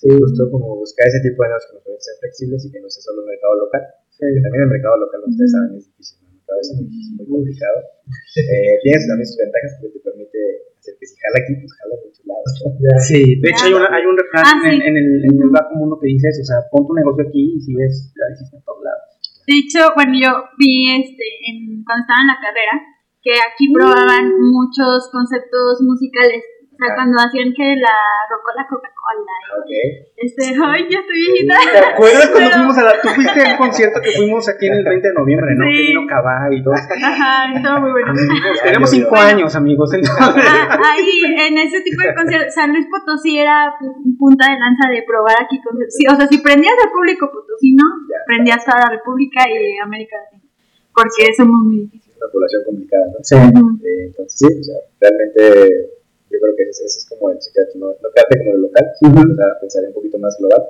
[0.00, 2.80] Sí, justo como buscar ese tipo de negocios que nos permiten ser flexibles y que
[2.80, 3.82] no sea solo el mercado local.
[4.16, 6.19] Que también el mercado local, ustedes saben, es difícil,
[6.50, 7.78] mercado es muy complicado.
[8.10, 10.38] Eh, tiene también sus ventajas porque te permite
[10.78, 11.94] hacer que si jala aquí, pues jala
[12.26, 12.50] lados.
[12.58, 12.66] ¿no?
[12.82, 12.94] Ya.
[13.06, 14.70] Sí, de hecho hay, una, hay un refrán Ah, sí.
[14.74, 17.22] en, en el, en el bajo mundo que dice eso, o sea, pon tu negocio
[17.26, 19.02] aquí y si ves, ya hiciste en todos lados.
[19.46, 22.74] De hecho, bueno, yo vi este, en, cuando estaba en la carrera,
[23.22, 26.42] que aquí probaban muchos conceptos musicales.
[26.80, 27.96] O sea, cuando hacían que la
[28.32, 29.36] rocola Coca-Cola.
[29.60, 29.68] Ok.
[29.68, 31.54] y Este, ay, ya estoy viejita.
[31.60, 34.74] ¿Te acuerdas cuando Pero- fuimos a la, tú fuiste al concierto que fuimos aquí en
[34.80, 35.64] el 20 de noviembre, ¿no?
[35.68, 35.72] Sí.
[35.76, 36.72] Que vino Cabá y todo.
[36.74, 38.10] Ajá, estaba muy bueno.
[38.16, 40.44] Amigos, tenemos cinco años, amigos, entonces.
[40.48, 44.88] Ah, ahí, en ese tipo de conciertos, San Luis Potosí era pu- punta de lanza
[44.88, 45.94] de probar aquí conciertos.
[45.94, 48.24] Sí, o sea, si prendías al público potosino, Ya.
[48.24, 50.48] prendías toda la República y América Latina.
[50.96, 52.16] Porque somos muy difíciles.
[52.20, 53.18] Una población complicada, ¿no?
[53.22, 53.36] Sí.
[53.36, 55.99] Eh, entonces, sí, o sea, realmente
[56.30, 58.68] yo creo que ese, ese es como el secreto, no, no quedarte como en lo
[58.68, 59.22] local, sino Ujú.
[59.22, 60.62] empezar a pensar un poquito más global.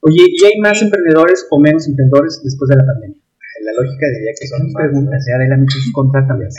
[0.00, 3.20] Oye, ¿y hay más emprendedores o menos emprendedores después de la pandemia?
[3.60, 4.78] La lógica diría que son más.
[4.78, 5.58] preguntas, ya de la
[5.92, 6.46] contrátame.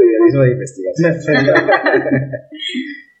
[0.00, 1.12] Periodismo de investigación.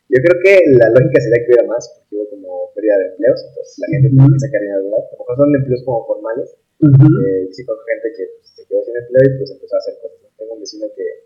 [0.08, 3.44] Yo creo que la lógica sería que hubiera más, porque hubo como pérdida de empleos,
[3.44, 6.48] entonces la gente tiene que sacar dinero de A lo mejor son empleos como formales.
[6.80, 10.00] Eh, sí, con gente que pues, se quedó sin empleo y pues empezó a hacer
[10.00, 10.32] cosas.
[10.38, 11.25] Tengo un vecino que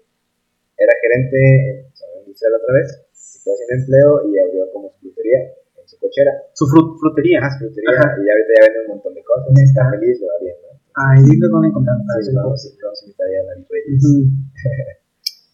[0.81, 1.39] era gerente
[1.85, 5.87] en la industrial otra vez, se quedó sin empleo y abrió como su frutería en
[5.87, 6.33] su cochera.
[6.57, 7.45] Su frut frutería.
[7.45, 9.53] Ah, su frutería, y ahorita ya vende un montón de cosas.
[9.61, 10.71] Está feliz, lo va bien, ¿no?
[10.97, 12.03] Ay, dime dónde encontramos.
[12.25, 14.03] Sí, vamos, vamos a invitar a David Reyes.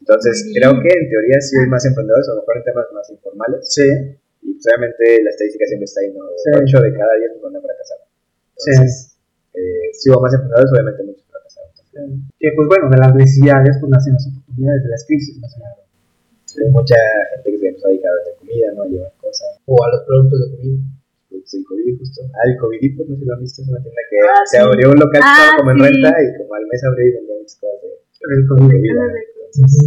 [0.07, 3.11] Entonces, creo que en teoría sí hay más emprendedores, a lo mejor en temas más
[3.11, 3.61] informales.
[3.67, 3.87] Sí.
[4.47, 6.23] Y pues, obviamente la estadística siempre está ahí, ¿no?
[6.39, 6.51] Sí.
[6.55, 7.99] 8 de cada 10 van a fracasar.
[8.55, 9.19] Entonces,
[9.51, 12.23] eh, si hubo más emprendedores, obviamente muchos fracasaron.
[12.39, 15.59] Que pues bueno, de las necesidades pues nacen las oportunidades de las crisis, más o
[15.61, 15.79] menos.
[16.57, 16.97] Hay mucha
[17.35, 18.83] gente que se empezó a dedicar a vender comida, ¿no?
[18.83, 19.49] A llevar cosas.
[19.67, 20.79] O a los productos de comida.
[21.29, 22.21] Pues el COVID, justo.
[22.33, 24.43] Ah, el COVID, pues no sé si lo han visto, es una tienda que Ah,
[24.47, 24.63] se sí.
[24.63, 25.85] abrió un local que Ah, estaba como en sí.
[25.85, 27.89] renta y como al mes abrió y vendía muchas cosas de
[28.33, 28.71] El COVID.
[28.73, 29.03] comida.
[29.37, 29.85] Entonces,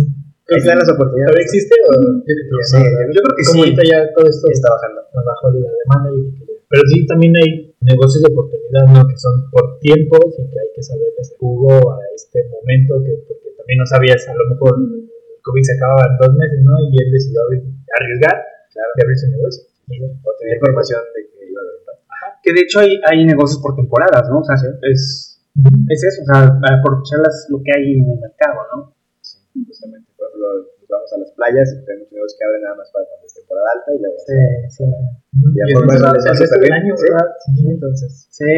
[0.49, 1.30] ahí están las oportunidades.
[1.34, 3.13] ¿Todavía existe o yo creo que Sí, no?
[3.15, 3.59] yo creo que Como sí.
[3.65, 4.99] ahorita ya todo esto está bajando.
[5.09, 6.09] bajo la demanda.
[6.13, 7.49] que- Pero sí, también hay
[7.82, 9.01] negocios de oportunidad, ¿no?
[9.09, 13.13] Que son por tiempos y que hay que saber ese jugo a este momento, que
[13.28, 16.74] porque también no sabías, a lo mejor el COVID se acababa en dos meses, ¿no?
[16.89, 18.34] Y él decidió arriesgar
[18.74, 18.89] Claro.
[18.97, 19.61] y abrir su negocio.
[20.26, 23.76] O tenía información de que iba a haber Que de hecho hay, hay negocios por
[23.78, 24.41] temporadas, ¿no?
[24.41, 25.41] O sea, es,
[25.89, 28.78] es eso, o sea, aprovechar las- lo que hay en el mercado, ¿no?
[29.22, 30.47] Sí, justamente, por ejemplo,
[30.82, 33.34] nos vamos a las playas y muchos negocios que abren nada más para cuando es
[33.38, 34.38] temporada alta y luego Sí,
[34.82, 34.84] sí.
[34.89, 37.07] Y por eso más les hace el año, sí.
[37.53, 38.51] Sí, entonces, Sí,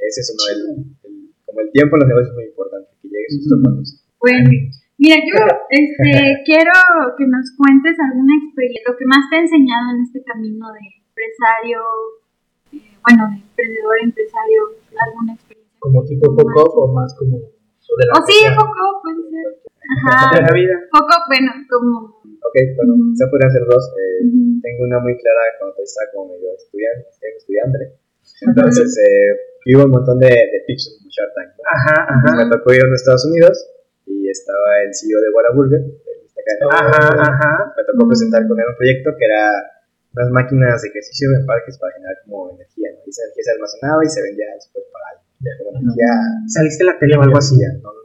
[0.00, 0.60] ese es uno del,
[1.04, 4.05] el- como el tiempo en los negocios es muy importante, que llegues justo cuando se-
[4.20, 4.48] Bueno,
[4.98, 5.38] mira, yo
[5.70, 6.72] este, quiero
[7.18, 10.80] que nos cuentes alguna experiencia, lo que más te ha enseñado en este camino de
[11.06, 11.80] empresario,
[12.72, 14.60] eh, bueno, de emprendedor, empresario,
[14.96, 15.76] alguna experiencia.
[15.78, 17.36] Como tipo Pop-Up o más como...
[17.36, 19.46] O, de la O sí, poco, puede ser.
[19.46, 19.76] de
[20.10, 20.74] Ajá, la vida.
[20.90, 22.18] poco, bueno, como...
[22.18, 23.14] Ok, bueno, Ujú.
[23.14, 23.84] se podrían hacer dos.
[23.94, 24.26] eh.
[24.62, 27.06] Tengo una muy clara cuando estaba como medio estudiante,
[27.36, 27.94] estudiante.
[28.42, 29.30] Entonces, eh,
[29.66, 31.50] vivo un montón de, de pitches en Shark Tank.
[31.54, 31.62] ¿no?
[31.62, 32.42] Ajá, Entonces, ajá.
[32.42, 33.54] me tocó ir a los Estados Unidos
[34.36, 36.64] estaba el CEO de Whataburger, de esta cadena.
[36.72, 37.52] Ajá, ajá.
[37.76, 39.44] Me tocó presentar con él un proyecto que era
[40.16, 42.88] unas máquinas de ejercicio en parques para generar como energía.
[42.92, 42.98] ¿no?
[43.04, 45.22] Y esa energía se almacenaba y se vendía después para algo.
[45.60, 46.12] Como energía.
[46.48, 47.54] ¿Saliste en la tele o algo así?
[47.60, 48.02] Ya, no, no.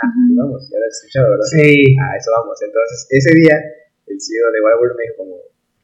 [0.00, 0.08] Ah,
[0.38, 1.48] vamos, ya lo has escuchado, ¿verdad?
[1.50, 1.92] Sí.
[2.00, 2.56] A eso vamos.
[2.62, 3.56] Entonces, ese día,
[4.06, 5.34] el CEO de Whataburger me dijo como,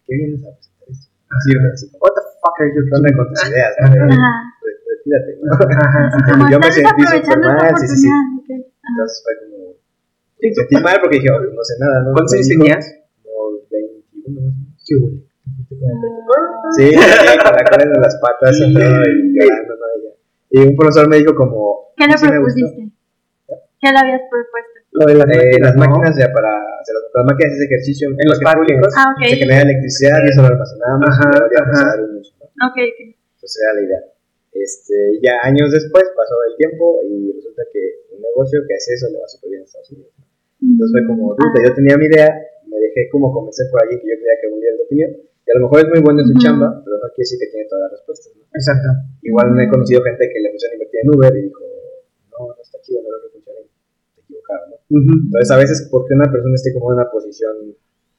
[0.09, 1.11] ¿qué vienes a presentar esto?
[1.29, 3.17] Así como, What the fuck are you ¿qué onda doing?
[3.19, 3.73] con tus ideas?
[3.77, 3.85] ¿no?
[3.93, 4.31] De- Ajá.
[4.65, 5.53] de- Retírate, ¿no?
[5.53, 6.01] Ajá.
[6.33, 8.09] Como yo me sentí súper mal, sí, sí, sí.
[8.89, 9.75] Entonces fue como,
[10.55, 12.13] sentí mal porque dije, no sé nada, ¿no?
[12.13, 12.85] ¿Cuántos años tenías?
[13.23, 14.55] Como 21 más o menos.
[14.87, 15.09] ¿Qué hubo?
[16.77, 19.87] Sí, con la cola en las patas y todo, y llorando, ¿no?
[20.51, 22.91] Y, un profesor me dijo como, ¿Qué le propusiste?
[23.81, 24.77] ¿Qué le habías propuesto?
[24.93, 25.85] Lo de las Eh, las ¿no?
[25.85, 26.49] máquinas ya para
[26.81, 28.65] hacer las, las máquinas de ejercicio En los parques.
[28.65, 29.29] públicos Ah, ok.
[29.29, 31.81] se genera electricidad y eso lo almacenamos Ajá, ajá.
[31.83, 32.47] a dar un uso, ¿no?
[32.73, 32.99] Ok, ok.
[33.37, 34.01] Entonces era la idea.
[34.57, 37.81] Este, ya años después pasó el tiempo y resulta que
[38.17, 40.13] un negocio que hace eso le va súper bien a Estados Unidos.
[40.57, 42.33] Entonces fue como, puta, yo tenía mi idea,
[42.67, 45.11] me dejé como convencer por alguien que yo creía que un líder de opinión,
[45.47, 47.51] y a lo mejor es muy bueno en su chamba, pero no quiere decir que
[47.55, 48.35] tiene todas las respuestas.
[48.35, 48.43] ¿no?
[48.51, 48.89] Exacto.
[49.23, 51.63] Igual me he conocido gente que le funciona invertir en Uber y dijo,
[52.35, 54.67] no, no está chido, no lo que funciona, te equivocaron.
[54.75, 54.77] ¿no?
[54.91, 57.55] Entonces a veces porque una persona esté como en una posición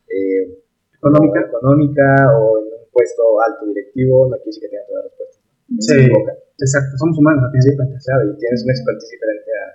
[0.08, 0.64] eh,
[0.98, 2.32] Económica.
[2.40, 5.42] o en un puesto alto directivo, no quiere decir que tenga todas las respuestas.
[5.44, 5.82] ¿no?
[5.84, 5.94] Sí.
[5.94, 6.36] Se equivocan.
[6.58, 8.02] Exacto, somos humanos, a fin de cuentas.
[8.08, 9.66] Claro, y tienes una expertise diferente a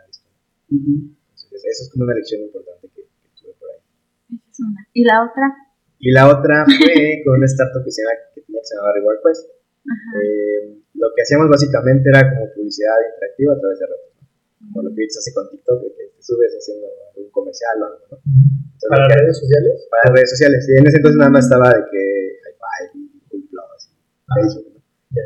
[0.73, 0.91] esto.
[0.91, 0.95] Ujú.
[1.13, 3.81] Entonces, eso es como una lección importante que, que tuve por ahí.
[4.33, 4.81] Esa es una.
[4.93, 5.47] ¿Y la otra?
[5.99, 6.95] Y la otra fue
[7.25, 9.45] con una startup que se, llama, que tenía que se llamaba Reward Quest.
[9.83, 10.11] Ajá.
[10.23, 14.11] Eh, lo que hacíamos básicamente era como publicidad interactiva a través de redes.
[14.19, 14.23] ¿no?
[14.73, 16.87] Como lo que ahorita se hace con TikTok, que te subes haciendo
[17.19, 17.99] un comercial o algo.
[18.11, 18.17] ¿no?
[18.23, 19.75] Entonces, Para que- redes sociales.
[19.91, 20.61] para redes sociales.
[20.71, 22.03] Y en ese entonces nada más estaba de que
[22.95, 24.67] y Google Plus y Facebook.
[24.75, 24.81] ¿no?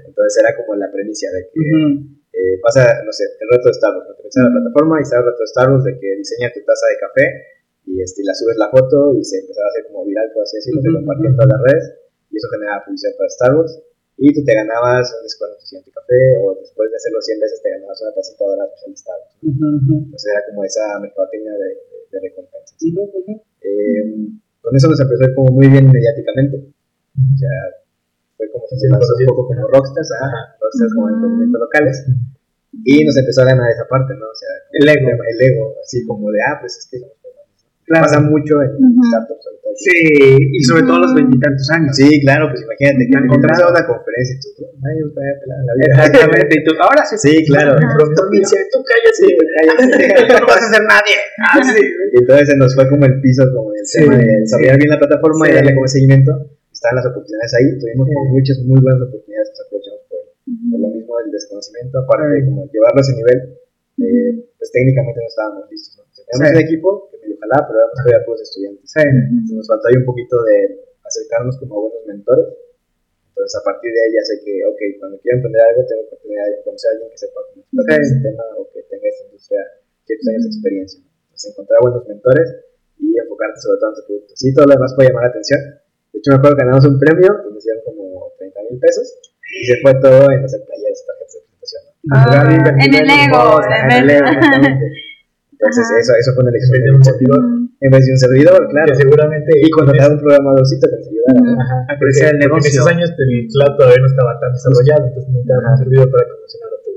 [0.08, 2.16] Entonces era como la premisa de que Ujú.
[2.36, 4.12] Eh, pasa, no sé, el reto de Starbucks.
[4.12, 6.60] Te metes a la plataforma y está el reto de Starbucks de que diseña tu
[6.68, 7.26] taza de café
[7.88, 10.60] y este, la subes la foto y se empezaba a hacer como viral, por así
[10.60, 11.84] decirlo, se compartía en todas las redes
[12.28, 13.72] y eso generaba publicidad para Starbucks.
[14.18, 17.40] Y tú te ganabas un descuento en tu siguiente café o después de hacerlo 100
[17.40, 19.32] veces te ganabas una tacita dorada especial de Starbucks.
[19.32, 19.48] ¿no?
[19.48, 19.94] Ujú, ujú.
[20.08, 22.76] Entonces era como esa mercadotecnia de, de, de recompensas.
[22.80, 23.32] Ujú, ujú.
[23.64, 24.04] Eh,
[24.60, 26.56] con eso nos empezó a ir como muy bien mediáticamente.
[27.16, 27.85] O sea,
[28.36, 31.96] fue como se lanzó un poco como rockstars, ajá, rockstars como entretenimiento locales.
[32.84, 34.26] Y nos empezó a ganar esa parte, ¿no?
[34.28, 35.08] O sea, El ego.
[35.08, 36.98] El ego, así como de, ah, pues es que.
[37.86, 38.02] Claro.
[38.04, 39.46] Pasa mucho en startups.
[39.46, 39.72] sobre todo.
[39.78, 39.94] Sí,
[40.58, 41.94] y sobre todo a los veintitantos años.
[41.94, 45.86] Sí, claro, pues imagínate que a una conferencia y tú, nadie me pelar la vida.
[45.94, 46.52] Exactamente.
[46.58, 47.78] Y tú, ahora sí, Sí, claro.
[47.78, 50.34] El profesor me dice, tú cállate.
[50.40, 51.16] no vas a ser nadie.
[51.46, 51.78] Ah, sí.
[51.78, 54.02] Y entonces se nos fue como el piso, como el Sí.
[54.02, 55.52] tema de desarrollar bien la plataforma Sí.
[55.52, 56.32] y darle como seguimiento.
[56.76, 60.88] Estaban las oportunidades ahí, tuvimos como muchas muy buenas oportunidades que aprovechamos por, por lo
[60.92, 63.38] mismo del desconocimiento, aparte de como llevarlo a ese nivel,
[64.04, 65.96] eh, pues técnicamente no estábamos listos.
[65.96, 66.04] ¿no?
[66.04, 66.52] O sea, teníamos Sí.
[66.52, 68.84] un equipo que medio jalaba, pero éramos todavía puros estudiantes.
[68.92, 69.00] Sí.
[69.08, 70.56] Entonces, nos faltó ahí un poquito de
[71.00, 72.46] acercarnos como a buenos mentores.
[73.32, 76.16] Entonces, a partir de ahí ya sé que, ok, cuando quiero emprender algo, tengo que
[76.60, 77.96] conocer a alguien que sepa cómo Sí.
[78.04, 79.60] ese tema o que tenga esta industria
[80.04, 80.98] ciertos años de experiencia.
[81.00, 82.46] Entonces, encontrar buenos mentores
[83.00, 84.32] y enfocarte sobre todo en tu producto.
[84.36, 85.60] Sí, todo lo demás puede llamar la atención.
[86.16, 89.06] De hecho, me acuerdo que ganamos un premio, que nos dieron como 30 mil pesos
[89.44, 91.82] y se fue todo en hacer talleres, tarjetas de presentación.
[91.84, 92.16] ¿no?
[92.16, 92.40] Ah,
[92.80, 94.84] en el ego, en en el ego, exactamente.
[95.52, 96.72] Entonces, eso, eso fue una En lección.
[96.72, 97.40] vez de un servidor.
[97.80, 98.88] En vez de un servidor, claro.
[98.92, 99.50] Que seguramente.
[99.60, 101.36] Y contratar un programadorcito que nos ayudara.
[101.88, 102.70] A crecer el porque En negocio.
[102.72, 106.34] esos años el cloud todavía no estaba tan desarrollado, entonces necesitabas un servidor para que
[106.40, 106.90] funcionara tu,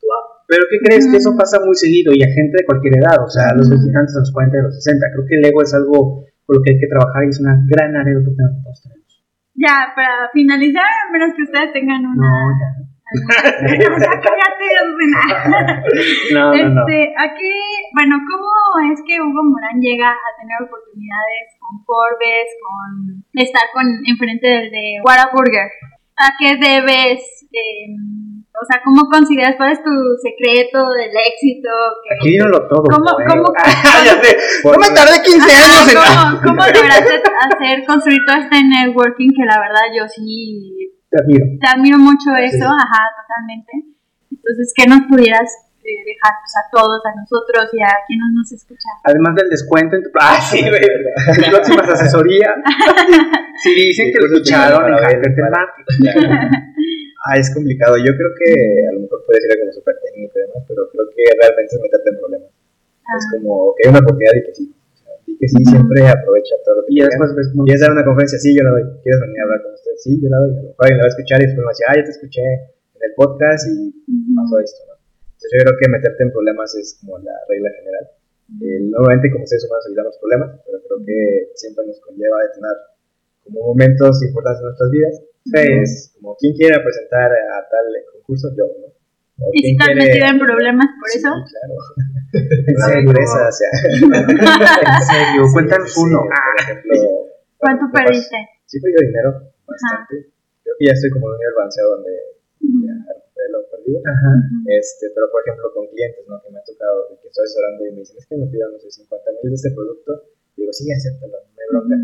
[0.00, 0.24] tu app.
[0.48, 1.04] Pero ¿qué crees?
[1.08, 3.64] Que eso pasa muy seguido y a gente de cualquier edad, o sea, a los
[3.68, 5.06] veintitantos, a los 40, a los 60.
[5.16, 5.98] Creo que el ego es algo
[6.46, 8.82] por lo que hay que trabajar y es una gran área de oportunidad que todos
[8.82, 9.02] tenemos.
[9.54, 12.26] Ya, para finalizar, a menos que ustedes tengan una.
[12.26, 12.70] No, ya.
[16.32, 16.82] No, no, no.
[16.88, 17.52] Este, aquí,
[17.92, 18.48] bueno, ¿cómo
[18.92, 24.70] es que Hugo Morán llega a tener oportunidades con Forbes, con estar con enfrente del
[24.70, 25.68] de Whataburger?
[26.16, 27.20] ¿A qué debes,
[27.52, 27.88] eh,
[28.52, 29.90] o sea, cómo consideras, cuál es tu
[30.22, 31.70] secreto del éxito?
[32.04, 32.84] Que, Aquí vino lo todo.
[32.84, 34.36] ¿Cómo, cómo, Ah, ya sé.
[34.62, 35.96] No me tardé 15 años en.
[35.96, 41.44] ¿cómo, cómo lograste hacer, construir todo este networking que la verdad yo sí Te admiro.
[41.60, 43.72] te admiro mucho eso, ajá, totalmente.
[44.30, 45.48] Entonces, ¿qué nos pudieras
[45.82, 48.94] eh, dejar pues, a todos, a nosotros y a quienes nos escuchan?
[49.04, 50.10] Además del descuento en tu.
[50.18, 50.86] Ah, sí, güey.
[51.50, 52.54] Próximas asesorías.
[53.62, 56.02] Si dicen que lo escucharon en Marketing.
[57.22, 57.94] Ah, es complicado.
[57.94, 58.50] Yo creo que
[58.90, 61.78] a lo mejor puede ser algo súper técnico y demás, pero creo que realmente es
[61.78, 62.50] meterte en problemas.
[62.50, 62.58] Es
[63.06, 64.64] Ah, como que hay una oportunidad y que sí.
[65.30, 67.62] Y que sí, siempre aprovecha todo lo que Y ya después ves cómo.
[67.62, 68.38] ¿Quieres dar una conferencia?
[68.42, 68.84] Sí, yo la doy.
[69.06, 69.98] ¿Quieres venir a hablar con ustedes?
[70.02, 70.50] Sí, yo la doy.
[70.50, 71.94] A lo mejor alguien la va a escuchar y después me va a decir, ah,
[71.94, 72.42] yo te escuché
[72.98, 73.74] en el podcast y
[74.34, 74.91] pasó esto, ¿no?
[75.42, 78.04] Entonces yo creo que meterte en problemas es como la regla general.
[78.62, 81.18] Eh, normalmente como seres humanos evitamos problemas, pero creo que
[81.58, 82.76] siempre nos conlleva a tener
[83.42, 85.14] como momentos importantes en nuestras vidas.
[85.58, 88.48] Es como, ¿quién quiere presentar a tal concurso?
[88.54, 88.86] Yo, ¿no?
[89.42, 91.30] O ¿Y si ¿quién te has quiere- metido en problemas por Sí, eso?
[91.34, 91.74] claro.
[92.70, 93.70] Esa dureza, o sea.
[93.82, 96.18] En serio, cuéntanos Sí, uno.
[96.22, 96.94] Por ejemplo,
[97.58, 98.36] ¿Cuánto perdiste?
[98.66, 99.30] Sí, perdido dinero,
[99.66, 100.30] bastante.
[100.62, 102.12] Creo que ya estoy como en un nivel avanzado donde
[102.86, 103.31] ya recuperé lo
[103.82, 103.98] perdido.
[104.06, 104.30] Ajá.
[104.70, 106.38] Este, pero por ejemplo con clientes, ¿no?
[106.42, 108.72] Que me ha tocado, de que estoy asesorando y me dicen, es que me pidieron,
[108.72, 110.10] no sé, 50 mil de este producto.
[110.54, 111.96] Y digo, sí, acéptalo, no hay bronca.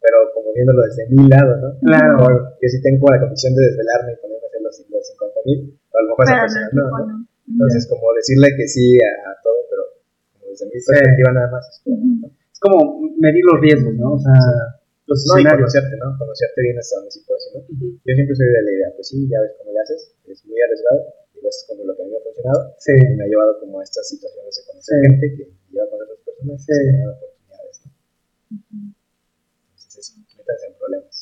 [0.00, 1.68] Pero como viéndolo desde mi lado, ¿no?
[1.82, 2.14] Claro.
[2.22, 5.40] Mejor Yo sí tengo la condición de desvelarme y ponerme a hacer los, los 50
[5.50, 7.06] mil, a lo mejor esa persona no, no, ¿no?
[7.06, 7.26] no.
[7.46, 9.82] Entonces, como decirle que sí a, a todo, pero
[10.38, 10.86] como desde mi Sí.
[10.86, 11.64] perspectiva nada más.
[11.66, 12.30] Es como, Ujú.
[12.30, 12.78] Es como
[13.18, 14.12] medir los riesgos, ¿no?
[14.14, 14.32] O sea,
[15.06, 16.18] los No, y conocerte, ¿no?
[16.18, 17.62] Conocerte bien hasta donde sí puedes, ¿no?
[17.62, 20.58] Yo siempre soy de la idea, pues sí, ya ves cómo le haces, es muy
[20.58, 20.98] arriesgado,
[21.34, 22.92] digo, es como lo que a mí me ha funcionado, Sí.
[22.94, 25.06] y me ha llevado como a estas situaciones de conocer Sí.
[25.06, 26.72] gente que lleva con otras personas Sí.
[26.72, 27.88] y se me dan oportunidades, ¿no?
[29.76, 31.14] Entonces, eso, métanse en problemas.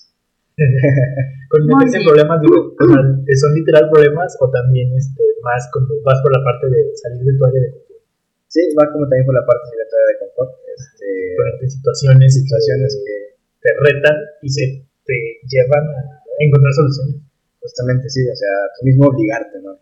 [1.51, 6.31] Con meterse en problemas, digo, ¿son literal problemas o también este, más como vas por
[6.31, 8.03] la parte de salir de tu área de confort?
[8.49, 11.07] Sí, va como también por la parte circulatoria de confort, este,
[11.37, 13.34] Ponerte situaciones, situaciones que que
[13.65, 14.65] te retan y se
[15.09, 15.17] te
[15.49, 16.01] llevan a
[16.39, 17.17] encontrar soluciones.
[17.61, 19.73] justamente sí, o sea, tú mismo obligarte, ¿no?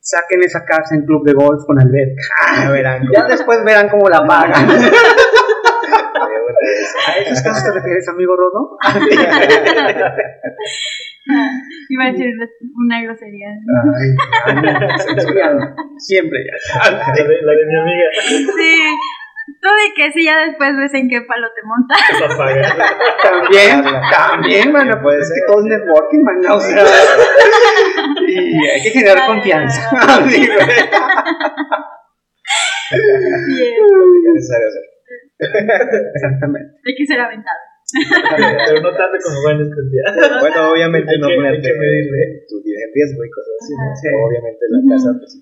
[0.00, 2.20] Saquen esa casa en club de golf con alberca.
[2.64, 4.68] Ya verán cómo- Ya después verán cómo la pagan.
[7.08, 8.76] ¿A esos casos te refieres, amigo Rodo?
[11.30, 11.48] Ah,
[11.88, 12.34] Iba a decir
[12.84, 13.46] una grosería.
[13.46, 14.10] Ay,
[14.46, 14.58] ay,
[15.98, 16.38] siempre.
[16.90, 18.74] La de, la de mi amiga, Sí,
[19.60, 21.98] tú di que sí, ya después ves en qué palo te montas.
[22.20, 22.46] papá.
[23.22, 25.46] También, también, mano, Puede pues es que ser.
[25.46, 26.84] todo es networking, man, o sea,
[28.28, 29.90] y hay que generar confianza.
[32.92, 33.72] Bien,
[34.34, 34.84] necesario hacer.
[36.14, 36.70] Exactamente.
[36.86, 37.60] hay que ser aventado.
[37.92, 40.40] Pero no tanto como van a escuchar.
[40.40, 41.68] Bueno, obviamente Hay no que- ponerte
[42.48, 43.84] tu vida en riesgo y cosas así, ¿no?
[43.96, 44.08] Sí.
[44.16, 45.40] Obviamente la casa, pues sí.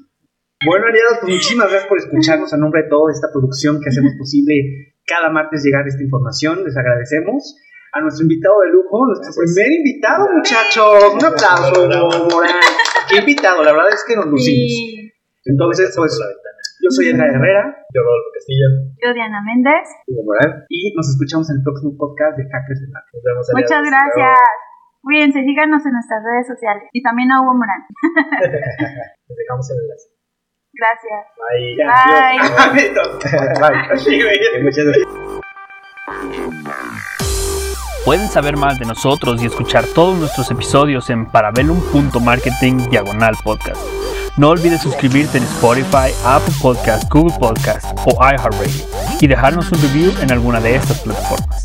[0.67, 4.13] Bueno, aliados, pues muchísimas gracias por escucharnos a nombre de toda esta producción que hacemos
[4.19, 6.65] posible cada martes llegar esta información.
[6.65, 7.57] Les agradecemos.
[7.93, 9.51] A nuestro invitado de lujo, nuestro Gracias.
[9.51, 11.11] primer invitado, muchachos.
[11.11, 12.63] Un aplauso, Morán.
[13.11, 14.71] Qué invitado, la verdad es que nos lucimos.
[14.71, 15.11] Sí.
[15.43, 16.61] Entonces, pues, Por la ventana.
[16.81, 17.63] Yo soy Edgar Herrera.
[17.91, 18.69] Yo, Rodolfo Castillo.
[19.03, 19.89] Yo, Diana Méndez.
[20.07, 20.65] Hugo Morán.
[20.69, 23.19] Y nos escuchamos en el próximo podcast de Hackers del Marketing.
[23.19, 23.43] Nos vemos.
[23.59, 24.39] Muchas gracias.
[25.03, 26.85] Cuídense, síganos en nuestras redes sociales.
[26.93, 27.83] Y también a Hugo Morán.
[29.27, 30.10] Les dejamos el enlace.
[30.81, 31.27] Gracias.
[31.37, 31.77] Bye.
[33.61, 34.63] Bye.
[34.63, 35.09] Muchas gracias.
[38.05, 43.79] Pueden saber más de nosotros y escuchar todos nuestros episodios en parabellum.marketing diagonal podcast.
[44.39, 48.87] No olvides suscribirte en Spotify, Apple Podcast, Google Podcast o iHeartRadio
[49.21, 51.65] y dejarnos un review en alguna de estas plataformas.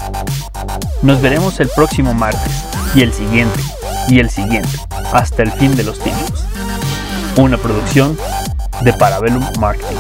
[1.03, 3.61] Nos veremos el próximo martes y el siguiente
[4.09, 4.78] y el siguiente
[5.13, 6.54] hasta el fin de los tiempos.
[7.38, 8.17] Una producción
[8.81, 9.97] de Parabellum Marketing.